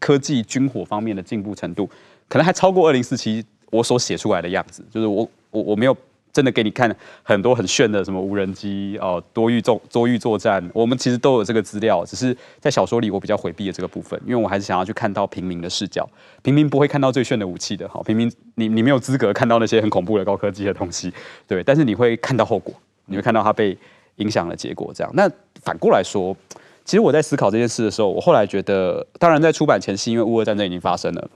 [0.00, 1.88] 科技军火方面的进步程度。
[2.28, 5.96] 可能还超过二零四七我所写出来的样子，就是我我我没有
[6.32, 16.08] 真的给你看很多很炫的什么无人机哦，多域作多域作战，我们其实都有这个资料，只是在小说里我比较回避了这个部分，因为我还是想要去看到平民的视角，
[16.42, 21.12] 平民不会看到最炫的武器的，好，平民你你没有资格看到那些很恐怖的高科技的东西，
[21.48, 22.74] 对，但是你会看到后果，
[23.06, 23.76] 你会看到它被
[24.16, 25.10] 影响的结果，这样。
[25.14, 25.30] 那
[25.62, 26.36] 反过来说，
[26.84, 31.30] 其实我在思考这件事的时候，我后来觉得，当然在出版前夕，因为乌俄战争已经发生了。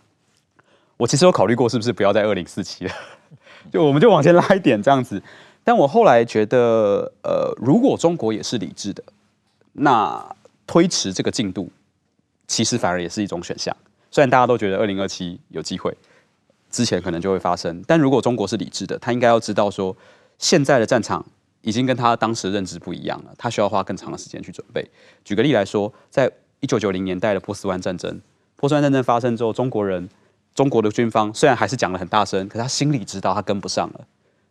[1.00, 2.92] 我其实有考虑过，是不是不要在二零四七了，
[3.72, 5.22] 就我们就往前拉一点这样子。
[5.64, 9.02] 但我后来觉得，呃，如果中国也是理智的，
[9.72, 10.36] 那
[10.66, 11.72] 推迟这个进度，
[12.46, 13.74] 其实反而也是一种选项。
[14.10, 15.96] 虽然大家都觉得二零二七有机会，
[16.70, 19.96] 之前可能就会发生，但如果中国是理智的，他应该要知道说，
[20.36, 21.24] 现在的战场
[21.62, 24.86] 已经跟他当时认知不一样了，他需要花更长的时间去准备。
[25.24, 26.30] 举个例来说，在
[26.60, 28.20] 一九九零年代的波斯湾战争，
[28.56, 30.06] 波斯湾战争发生之后，中国人。
[30.60, 34.00] 中国的军方虽然还是讲得很大声，可是他心里知道他跟不上了，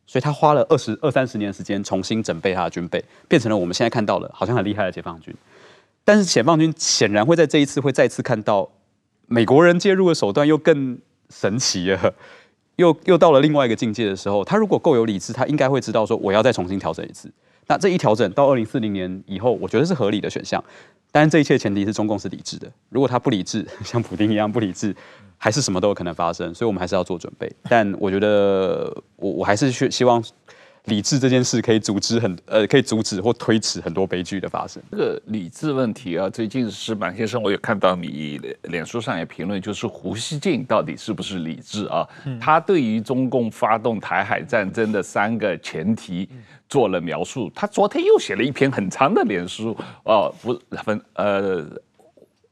[0.08, 5.32] 所以他花了二十二三十年时间重新整备他的军备，变成了我们现在看到的好像很厉害的解放军。
[6.04, 8.68] 但是解放军显然会在这一次会再次看到
[9.28, 10.98] 美国人介入的手段又更
[11.30, 12.16] 神奇了，
[12.78, 17.32] 又又到了另外一个境界的时候，他如果够有理智，他应该会知道说我要再重新调整一次。
[17.70, 20.62] 那这一调整到二零四零年以后，我觉得是合理的选项。
[21.12, 24.94] 但是这一切前提是中共是理智的，如果他不理智，像普丁一样不理智。
[25.42, 27.50] 还是什么都有可能发生，所以我们还是要做准备。
[27.70, 30.22] 但我觉得我，我我还是希希望
[30.84, 34.84] 理智这件事可以阻止很呃，可以阻止或推迟很多悲剧的发生。
[34.92, 42.06] 这个理智问题啊，最近石板先生，我有看到你脸书上也评论，就是胡锡进到底是不是理智啊？
[42.26, 46.28] 嗯、他对于中共发动台海战争的三个前提
[46.70, 47.52] 做了描述。
[47.54, 51.68] 他昨天又写了一篇很长的脸书哦，不分呃。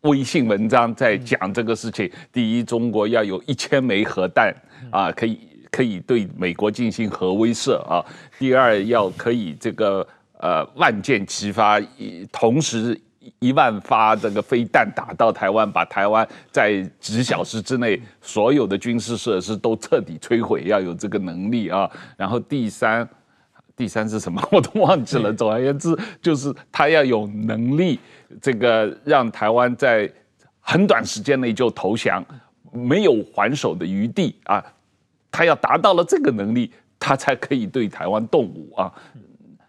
[0.01, 2.09] 微信文章在讲这个事情。
[2.32, 4.55] 第一，中国要有一千枚核弹
[4.91, 5.39] 啊，可以
[5.72, 8.05] 可以对美国进行核威慑啊。
[8.38, 10.07] 第二，要可以这个
[10.38, 11.82] 呃万箭齐发，
[12.32, 12.97] 同时
[13.39, 21.89] 一万发这个飞弹打到台湾，把台湾在几小时之内所有的军事设施都彻底摧毁，要有这个能力啊。
[22.15, 23.05] 然后第三，
[23.78, 24.45] 第三是什么？
[24.51, 25.32] 我都忘记了。
[25.32, 27.97] 总而言之，就是他要有能力。
[28.41, 30.11] 这个让台湾在
[30.59, 32.21] 很短时间内就投降，
[32.73, 34.61] 没有还手的余地啊！
[35.32, 36.69] 他要达到了这个能力，
[36.99, 38.91] 他才可以对台湾动武啊！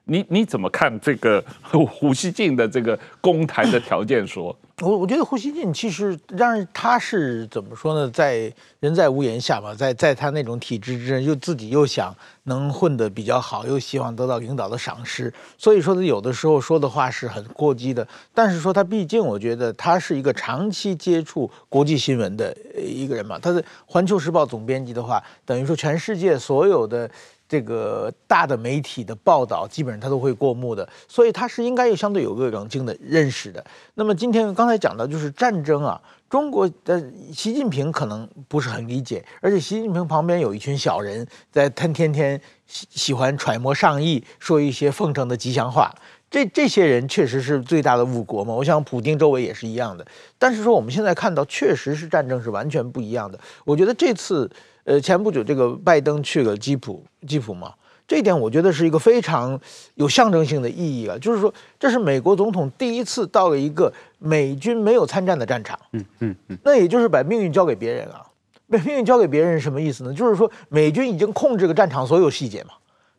[0.08, 4.54] 你你怎么看这个 胡锡进的这个公台的条件说？
[4.80, 18.06] 我我觉得胡锡进其实让他是怎么说呢，在人在屋檐下嘛，在在他那种体制之内，又自己又想能混得比较好，又希望得到领导的赏识，所以说他有的时候说的话是很过激的。
[18.32, 27.10] 但是说他毕竟，我觉得他是一个长期接触国际新闻的一个人嘛，他的《环球时报》总编辑的话，等于说全世界所有的。
[27.48, 33.64] 这个大的媒体的报道，基本上他都会过目的，所以他是应该有相对有个冷静的认识的。
[33.94, 45.94] 那么今天刚才讲到就是战争啊，中国的习近平可能不是很理解，而且习近平旁边有一群小人在他天天喜喜欢揣摩上意，说一些奉承的吉祥话。
[46.30, 50.06] 这这些人确实是最大的误国嘛，我想普丁周围也是一样的。
[50.38, 53.40] 但是说我们现在看到，确实是战争是完全不一样的。
[53.64, 54.50] 我觉得这次。
[54.88, 57.74] 呃，前不久这个拜登去了基辅，基辅嘛，
[58.06, 59.60] 这一点我觉得是一个非常
[59.96, 61.14] 有象征性的意义啊。
[61.18, 68.24] 就是说，这是美国总统第一次到了一个美军没有参战的战场，嗯嗯嗯，那也就是把命运交给别人啊。
[68.70, 70.14] 把命运交给别人是什么意思呢？
[70.14, 72.70] 就是说，美军已经控制了战场所有细节嘛，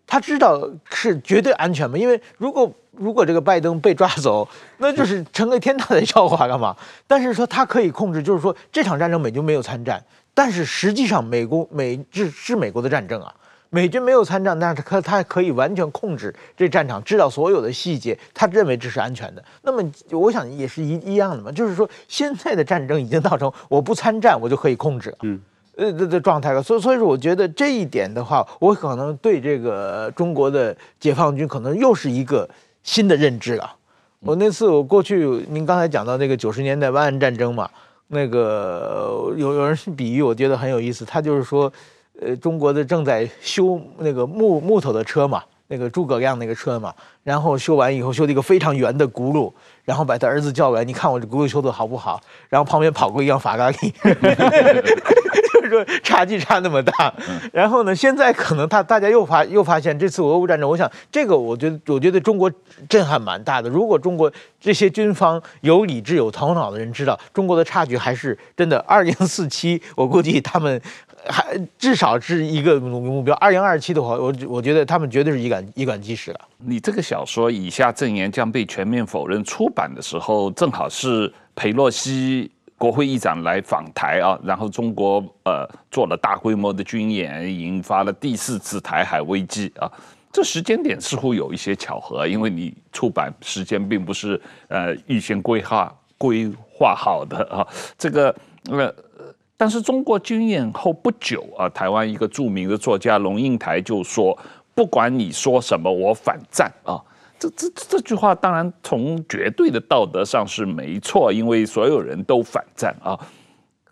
[0.07, 1.95] 他知道是绝对安全嘛。
[1.95, 4.47] 因为如果如果这个拜登被抓走，
[4.79, 6.75] 那就是成个天大的笑话，干嘛？
[7.05, 10.03] 但是说他可以控制，就是说这场战争美军没有参战。
[10.39, 13.35] 但是实际上，美国美是是美国的战争啊，
[13.71, 19.43] 美军没有参战，但是他他可以完全控制这战场，知道所有的细节，他认为这是安全的。
[19.63, 25.41] 那么我想也是一一样的嘛，就是说现在的战争已经造成我不参战我就可以控制了，嗯，
[25.75, 26.63] 呃的的状态了。
[26.63, 32.49] 所以所以说，我觉得这一点的话，我可能对这个中国的解放军可能又是一个
[32.81, 33.75] 新的认知了。
[34.21, 37.69] 我那次我过去，您刚才讲到那个九十年代湾岸战争嘛。
[38.11, 41.05] 那个有有人是比喻，我觉得很有意思。
[41.05, 41.71] 他就是说，
[42.19, 46.93] 呃，中国的正在修那个木木头的车嘛，那个诸葛亮那个车嘛，
[47.23, 49.53] 然后修完以后修了一个非常圆的轱辘，
[49.89, 52.21] 然后把他儿子叫过来，你看我这轱辘修的好不好？
[52.47, 53.93] 然后旁边跑过一辆法拉利。
[55.51, 57.11] 就是说差距差那么大，
[57.51, 57.95] 然后呢？
[57.95, 62.51] 现在可能他大家又发又发现这次俄乌战争，我想这个我觉得我觉得中国
[62.87, 63.67] 震撼蛮大的。
[63.67, 70.79] 如果中国这些军方有理智有头脑的人知道中国的差距还是真的二零四七，我估计他们
[71.27, 73.35] 还至少是一个目标。
[73.35, 76.39] 二零二七的话，我我觉得他们绝对是以卵以卵击石了。
[76.57, 82.51] 你这个小说《以下证言将被全面否认》出版的时候，正好是裴洛西。
[82.77, 89.91] 国会议长来访台啊，然后中国呃做了大规模的军演，引发了第四次台海危机啊。
[90.31, 94.39] 这时间点似乎有一些巧合，因为你出版时间并不是
[94.69, 97.67] 呃预先规划规划好的啊。
[97.97, 98.33] 这个
[98.69, 98.95] 呃，
[99.59, 104.37] 但是中国军演后不久啊，台湾一个著名的作家龙应台就说
[104.73, 106.95] ：“不管你说什么，我反战啊。”
[107.37, 113.19] 这这这句话当然从绝对的道德上是没错，因为所有人都反战啊。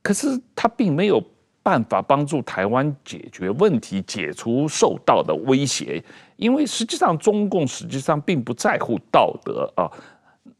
[0.01, 1.21] 可是他并没有
[1.61, 6.01] 办法帮助台湾解决问题、解除受到的威胁，
[6.37, 9.91] 因为实际上中共实际上并不在乎道德啊。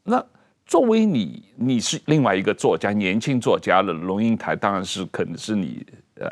[0.03, 0.21] 那
[0.67, 5.83] 作为你，你是另外一个作家，年轻作家的龙应台，当然是可能是你
[6.19, 6.29] 呃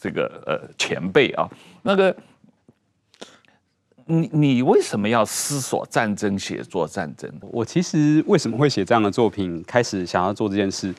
[0.00, 1.46] 这个呃前辈啊，
[1.82, 2.16] 那个。
[4.04, 7.32] 你你为什么要思索战争、写作战争？
[7.40, 10.92] 我其实为什么会写这样的作品，开始想要做这件事，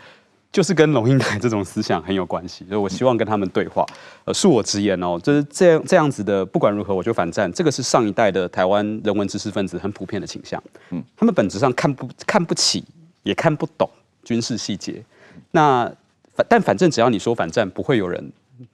[0.53, 2.63] 就是跟龙应台这种思想很有关系。
[2.69, 3.83] 所以我希望跟他们对话。
[4.23, 7.51] 呃，恕我直言哦，就是这样这样子的，不管如何我就反战。
[7.51, 10.63] 这个是上一代的台湾人文知识分子很普遍的倾向。
[10.91, 12.85] 嗯，他们本质上看不看不起，
[13.23, 13.89] 也看不懂
[14.23, 15.03] 军事细节。
[15.51, 15.91] 那
[16.35, 18.31] 反但反正只要你说反战，不会有人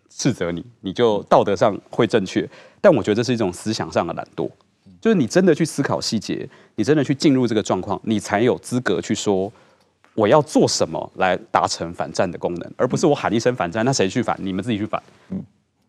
[0.09, 2.47] 斥责你，你就道德上会正确。
[2.81, 4.49] 但我觉得这是一种思想上的懒惰，
[4.99, 9.51] 就是你真的去思考细节，你真的去进入这个状况，你才有资格去说
[10.19, 14.37] 我要做什么来达成反战的功能，而不是我喊一声反战，那谁去反？
[14.41, 15.01] 你们自己去反。
[15.29, 15.41] 嗯，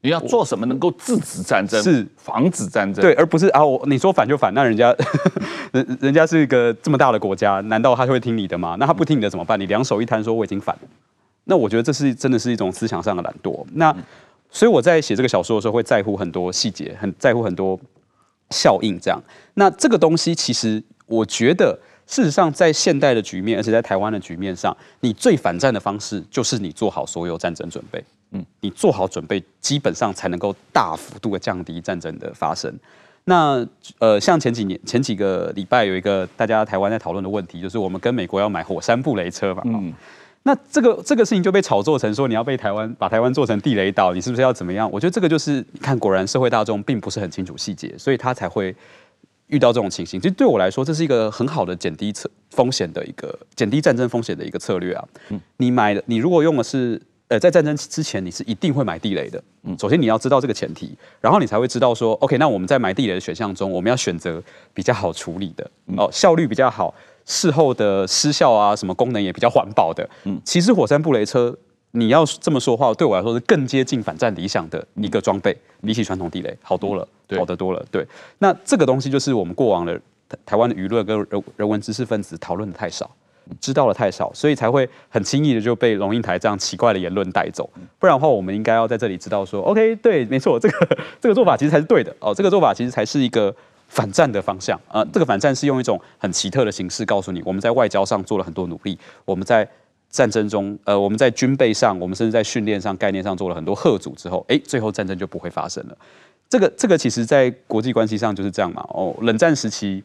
[0.03, 1.83] 你要做什么能够制止战争？
[1.83, 3.03] 是防止战争？
[3.03, 4.95] 对，而不是啊，我你说反就反，那人家
[5.72, 8.76] 人 人家是一个这么大的国家，难道他就会听你的吗？
[8.78, 9.59] 那他不听你的怎么办？
[9.59, 10.89] 你两手一摊说我已经反了，
[11.45, 13.64] 那我觉得这是真的是一种思想上的懒惰。
[13.74, 13.95] 那。
[14.53, 17.78] 所以我在写这个小说的时候，会在乎很多细节，很在乎很多
[18.51, 18.99] 效应。
[18.99, 19.22] 这样，
[19.55, 21.78] 那这个东西其实我觉得，
[22.11, 28.04] 事实上在现代的局面，而且在台湾的局面上，你最反战的方式就是你做好所有战争准备。
[28.32, 32.72] 嗯，你做好准备，基本上才能够大幅度的降低战争的发生。
[33.24, 33.64] 那
[34.00, 39.62] 呃，像前几年前几个礼拜有一个大家台湾在讨论的问题，就是我们跟美国要买火山布雷车嘛。
[39.66, 39.94] 嗯。
[40.42, 44.90] 那这个这个事情就被炒作成说，你要被台湾把台湾做成地雷岛，你是不是要怎么样？
[44.90, 48.74] 我觉得这个就是你看，果然社会大众并不是很清楚细节，所以他才会
[49.51, 50.20] 遇到这种情形。
[50.20, 55.05] 其实对我来说，这是一个很好的减低策风险的一个减低战争风险的一个策略啊。
[55.28, 59.40] 嗯，你买的你如果用的是呃，在战争之前你是一定会买地雷的。
[59.62, 64.42] 嗯，首先你要知道这个前提，然后你才会知道说，OK，那我们在买地雷的选项中，我们要选择
[64.74, 66.94] 比较好处理的哦，效率比较好。
[67.26, 70.09] 事后的失效啊，什么功能也比较环保的。
[70.24, 71.57] 嗯，其实火山布雷车
[71.93, 77.84] 你要这么说话，对我来说是更接近反战理想的一个装备，比起传统地雷好多了，嗯、好得多了。
[77.91, 78.07] 对，
[78.38, 83.11] 那这个东西就是我们过往的台台湾的舆论跟人人文知识分子讨论的太少，
[83.61, 87.68] 知道的太少，所以才会很轻易的就被龙应台这样奇怪的言论带走。
[87.99, 93.53] 不然的话，我们应该要在这里知道说，OK，对，没错，这个这个做法其实才是对的哦，这个做法其实才是一个
[93.88, 95.07] 反战的方向啊、呃。
[95.12, 99.68] 这个反战是用一种很奇特的形式告诉你，我们在外交上做了很多努力，我们在。
[100.11, 105.96] 战争中，呃，我们在军备上，我们甚至在训练上、概念上做了很多贺阻之后，哎，最后战争就不会发生了。
[106.48, 108.84] 这个，这个其实在国际关系上就是这样嘛。
[108.88, 110.02] 哦，冷战时期，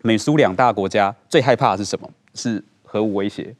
[0.00, 2.08] 美苏两大国家最害怕的是什么？
[2.34, 3.54] 是核武威胁，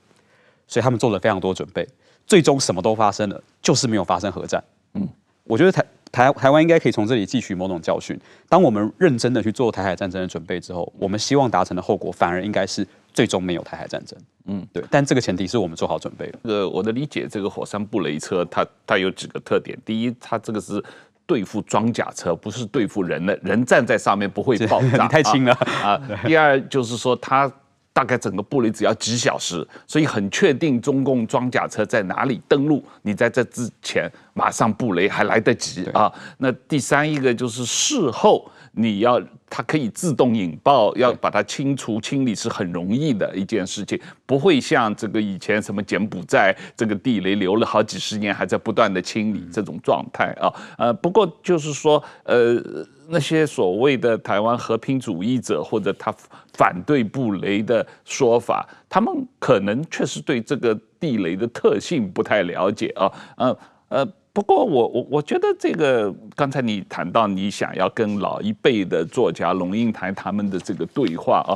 [0.66, 1.86] 所以他们做了非常多准备。
[2.26, 4.64] 最终什么都发生了，就是没有发生核战。
[4.94, 5.06] 嗯，
[5.44, 8.18] 我觉得台台台湾应该可以从这里汲取某种教训。
[8.48, 12.86] 当我们认真的去做台海战争的准备之后，我们希望达成的后果，反而应该是。
[13.14, 16.38] 最终没有台海战争，嗯，对，但这个前提是我们做好准备了。
[16.42, 19.78] 呃，我的理解，这个火山布雷车它它有几个特点。
[19.84, 20.82] 第一，它这个是
[21.24, 26.00] 对付装甲车，不是对付人的，人站在上面不会爆炸， 太轻了啊，啊。
[26.26, 27.48] 第二就是说，它
[27.92, 36.12] 大概整个布雷只要几小时，所以很确定中共装甲车在哪里登陆，你在这之前马上布雷还来得及啊。
[36.38, 38.50] 那第三一个就是事后。
[38.76, 52.60] 你要它可以自动引爆，要把它清除清理是很容易的一件事情，不会像这个以前什么柬埔寨这个地雷留了好几十年还在不断的清理这种状态啊，呃，不过就是说，呃，
[53.08, 56.12] 那些所谓的台湾和平主义者或者他
[56.54, 63.58] 反对布雷的说法，他们可能确实对这个地雷的特性不太了解啊，呃
[63.88, 64.08] 呃。
[64.34, 71.54] 不过我我我觉得这个刚才你谈到你想要跟老一辈的作家龙应台他们的这个对话啊，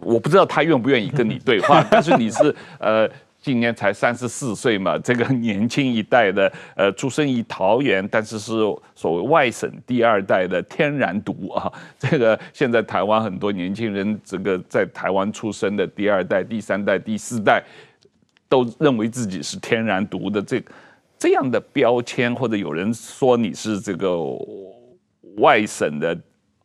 [0.00, 3.08] 我不知道他愿不愿意跟你对话，但是你是呃
[3.40, 8.52] 今年才三十四岁嘛，这个年轻一代的呃出生于桃园，但是是
[8.94, 17.64] 所谓外省第二代的天然独啊， 这个现在台湾很多年轻人这个在台湾出生的第二代、第三代、第四代
[18.46, 20.62] 都认为自己是天然独的这。
[21.24, 24.14] 这样的标签，或者有人说你是这个
[25.38, 26.14] 外省的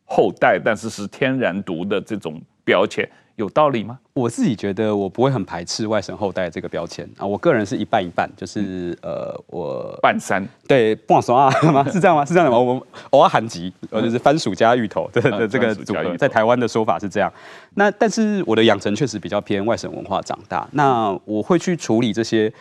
[0.03, 3.97] 后代，但是是天然独的这种标签，有道理吗？
[4.13, 11.81] 我自己觉得我不会很排斥外省后代这个标签啊，我个人是一半一半，就是、嗯、呃，我半山对半山啊吗？
[11.89, 12.25] 是这样吗？
[12.25, 12.59] 是这样的吗？
[12.59, 17.31] 我们偶尔韩籍，呃，就是番薯加芋头 的的这个组合，在台湾的说法是这样。
[17.75, 22.51] 那但是我的养成确实比较偏外省文化长大，那我会去处理这些。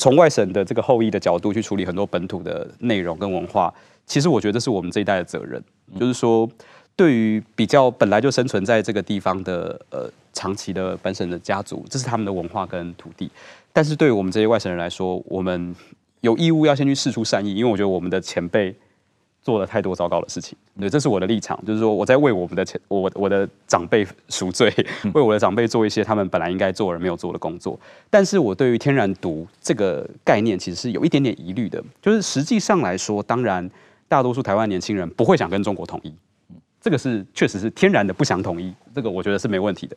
[0.00, 3.70] 从外省的这个后裔的角度去处理很多本土的内容跟文化，
[4.06, 5.62] 其实我觉得是我们这一代的责任。
[5.98, 6.48] 就是说，
[6.96, 13.30] 对于比较本来就生存在这个地方的呃长期的本省的家族，这是他们的文化跟土地。
[13.74, 15.76] 但是对于我们这些外省人来说，我们
[16.22, 18.74] 有义务要先去试出善意，因为我觉得我们的前辈。
[19.42, 24.70] 做了太多糟糕的事情，对，这是我的立场，就是说我在为我们的前我我的长辈赎罪，
[25.14, 27.78] 为我的长辈做一些他们本来应该做而没有做的工作。
[28.10, 33.68] 但是我对于天然独这个概念其实是有一点点疑虑的，就是实际上来说，当然
[34.08, 36.14] 大多数台湾年轻人不会想跟中国统一，
[36.80, 39.96] 这个是确实是天然的不想统一，这个我觉得是没问题的。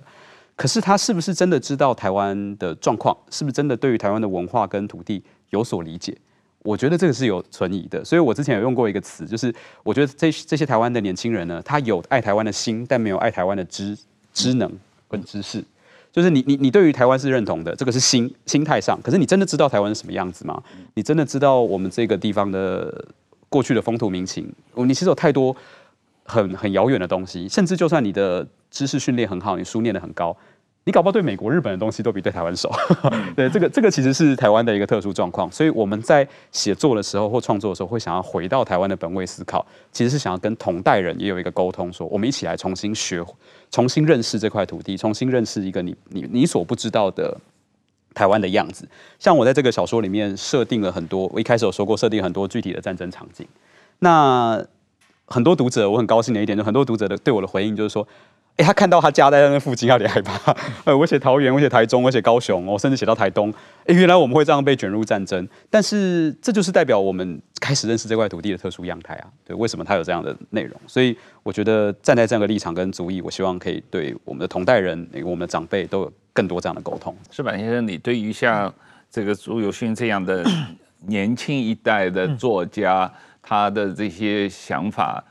[0.55, 3.17] 可是他是不是真的知道台湾的状况？
[3.29, 6.15] 是不是真的对于台湾的文化跟土地有所理解？
[6.63, 9.53] 我觉得这个是有存疑的，所以我之前有用过一个词，就是
[9.83, 13.97] 我觉得这这些台湾的年轻人呢，他有爱台湾的心，但没有爱台湾的知
[14.33, 14.71] 知能
[15.07, 15.63] 跟知识。
[16.11, 20.61] 就是你你你对于台湾是认同的，这个是心心态上，可是你真的知道台湾是什么样子吗？
[20.93, 23.05] 你真的知道我们这个地方的
[23.49, 24.49] 过去的风土民情？
[24.75, 25.55] 你其实有太多
[26.23, 30.37] 很很遥远的东西，甚至就算你的知识训练很好，你书念得很高。
[30.85, 32.69] 你搞不好对美国、日本的东西都比对台湾熟，
[33.37, 43.23] 对这个这个其实是台湾的一个特殊状况，所以我们在写作的时候或创作的时候，会想要回到台湾的本位思考，其实是想要跟同代人也有一个沟通，说我们一起来重新学、
[43.71, 47.37] 重新认识这块土地，重新认识一个你你你所不知道的
[48.13, 48.85] 台湾的样子。
[49.19, 53.47] 像我在这个小说里面设定了很多，我一开始有说过设定很多具体的战争场景，
[53.99, 54.61] 那
[55.27, 58.05] 很多读者我很高兴的一点，就很多读者的对我的回应就是说。
[58.55, 60.55] 哎，他看到他家在那附近，有点害怕。
[60.83, 63.51] 呃，我写桃园，我写台中，我写高雄，我甚至写到台东。
[63.87, 69.27] 哎，原来我们会这样被卷入战争，但是这就是代表我们开始认识这块土地的特殊样态啊。
[69.43, 70.79] 对，为什么它有这样的内容？
[70.85, 77.15] 所以我觉得站在这样的立场跟主意，我希望可以对我们的同代人、我们的长辈都有更多这样的沟通。
[77.31, 78.71] 矢板先生，你对于像
[79.09, 80.45] 这个朱友勋这样的
[81.07, 85.23] 年轻一代的作家，他的这些想法？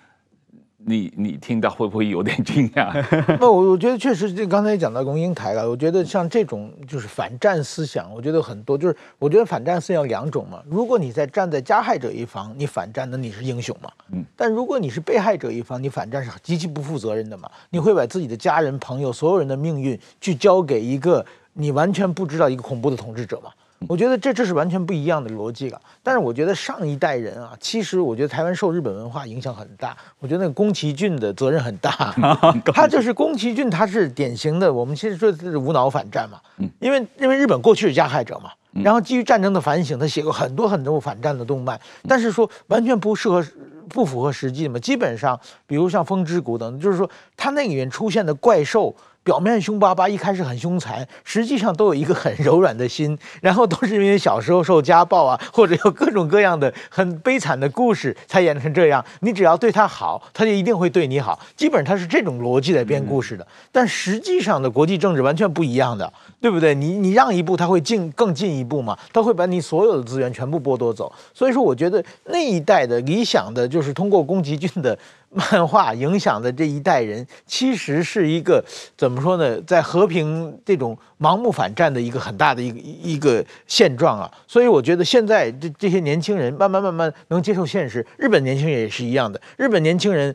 [0.85, 2.93] 你你听到会不会有点惊讶？
[3.41, 5.69] 那我我觉得确实，就刚才讲到龙应台了。
[5.69, 10.63] 我觉得像这种就是反战思想，我觉得很多就是，我觉得反战思想有两种嘛。
[10.69, 13.91] 如果你在站在加害者一方，你反战，那你是英雄嘛。
[14.13, 14.25] 嗯。
[14.37, 17.51] 但如果你是被害者一方，你反战是极其不负责任的嘛。
[17.71, 23.51] 你会把自己的家人、朋友、所有人的命运去交给一个你完全不知道一个恐怖的统治者嘛。
[23.89, 25.81] 我觉得这这是完全不一样的逻辑了。
[26.03, 29.97] 但是我觉得上一代人啊，其实我觉得台湾受日本文化影响很大。
[30.19, 32.15] 我觉得那个宫崎骏的责任很大。
[32.75, 36.41] 他就是宫崎骏，他是典型的我们其实说是无脑反战嘛。
[36.81, 38.51] 因为因为日本过去是加害者嘛，
[38.83, 43.45] 然后基于战争的反省，他写过很多很多反战的动漫，但是说完全不适合
[43.89, 44.79] 不符合实际嘛。
[44.79, 48.95] 基本上，比如像《风之谷》等，就是说他那里面出现的怪兽。
[49.25, 59.05] 表面凶巴巴，一开始很凶残，实际上都有一个很柔软的心，然后都是因为小时候受家暴啊，或者有各种各样的很悲惨的故事才演成这样。
[59.21, 61.39] 你只要对他好，他就一定会对你好。
[61.57, 63.47] 基本上他是这种逻辑来编故事的。
[63.71, 66.75] 但实际上的国际政治完全不一样的，对不对？
[66.75, 68.99] 你你让一步，他会进更进一步嘛？
[69.13, 71.13] 他会把你所有的资源全部剥夺走。
[71.33, 74.99] 所以说，我觉得那一代的理想的就是通过宫崎骏的。
[75.33, 78.63] 漫画影响的这一代人，其实是一个
[78.97, 79.61] 怎么说呢？
[79.63, 84.31] 在和平这种盲目反战的一个很大的一个一个现状啊。
[84.47, 88.07] 所以我觉得现在这这些年轻人慢慢慢慢能接受现实。
[88.19, 90.35] 日本年轻人也是一样的，日本年轻人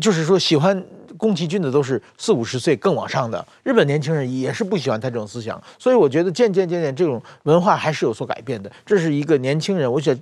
[0.00, 0.84] 就是说喜欢
[1.16, 5.62] 宫崎骏的都是四五十岁更往上的，日本年轻人也是不喜欢他这种思想。
[5.78, 8.70] 所以我觉得渐渐渐渐这种文化还是有所改变的。
[8.84, 10.18] 这是一个年轻人，我想。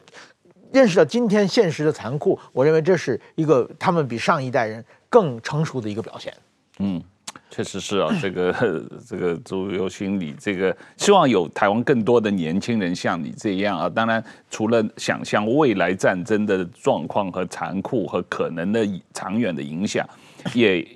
[0.72, 6.32] 认识到今天现实的残酷，我认为这是一个他们比上一代人更成熟的一个表现。
[6.78, 7.02] 嗯，
[7.50, 8.52] 确实是啊，这个
[9.06, 13.88] 这个朱由勋，你这个希望有台湾更多的年轻人像你这样啊。
[13.88, 20.08] 当然，除了想象未来战争的状况和残酷和可能的长远的影响，
[20.54, 20.86] 也。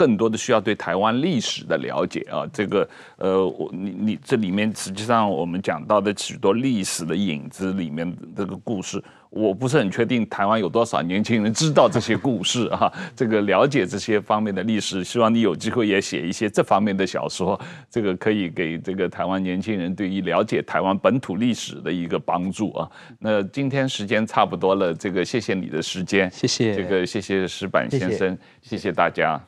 [0.00, 2.88] 更多的需要对台湾历史的了解啊，这个
[3.18, 9.02] 呃，我你你这里面实际上我们讲到的许多历史的影子里面这个故事。
[9.28, 22.90] 我不是很确定台湾有多少年轻人知道这些故事啊， 这个了解这些方面的历史，希望你有机会也写一些这方面的小说，这个可以给这个台湾年轻人对于了解台湾本土历史的一个帮助啊。
[23.20, 29.40] 那今天时间差不多了，这个谢谢你的时间，谢谢，这个谢谢石板先生，谢谢，谢谢大家。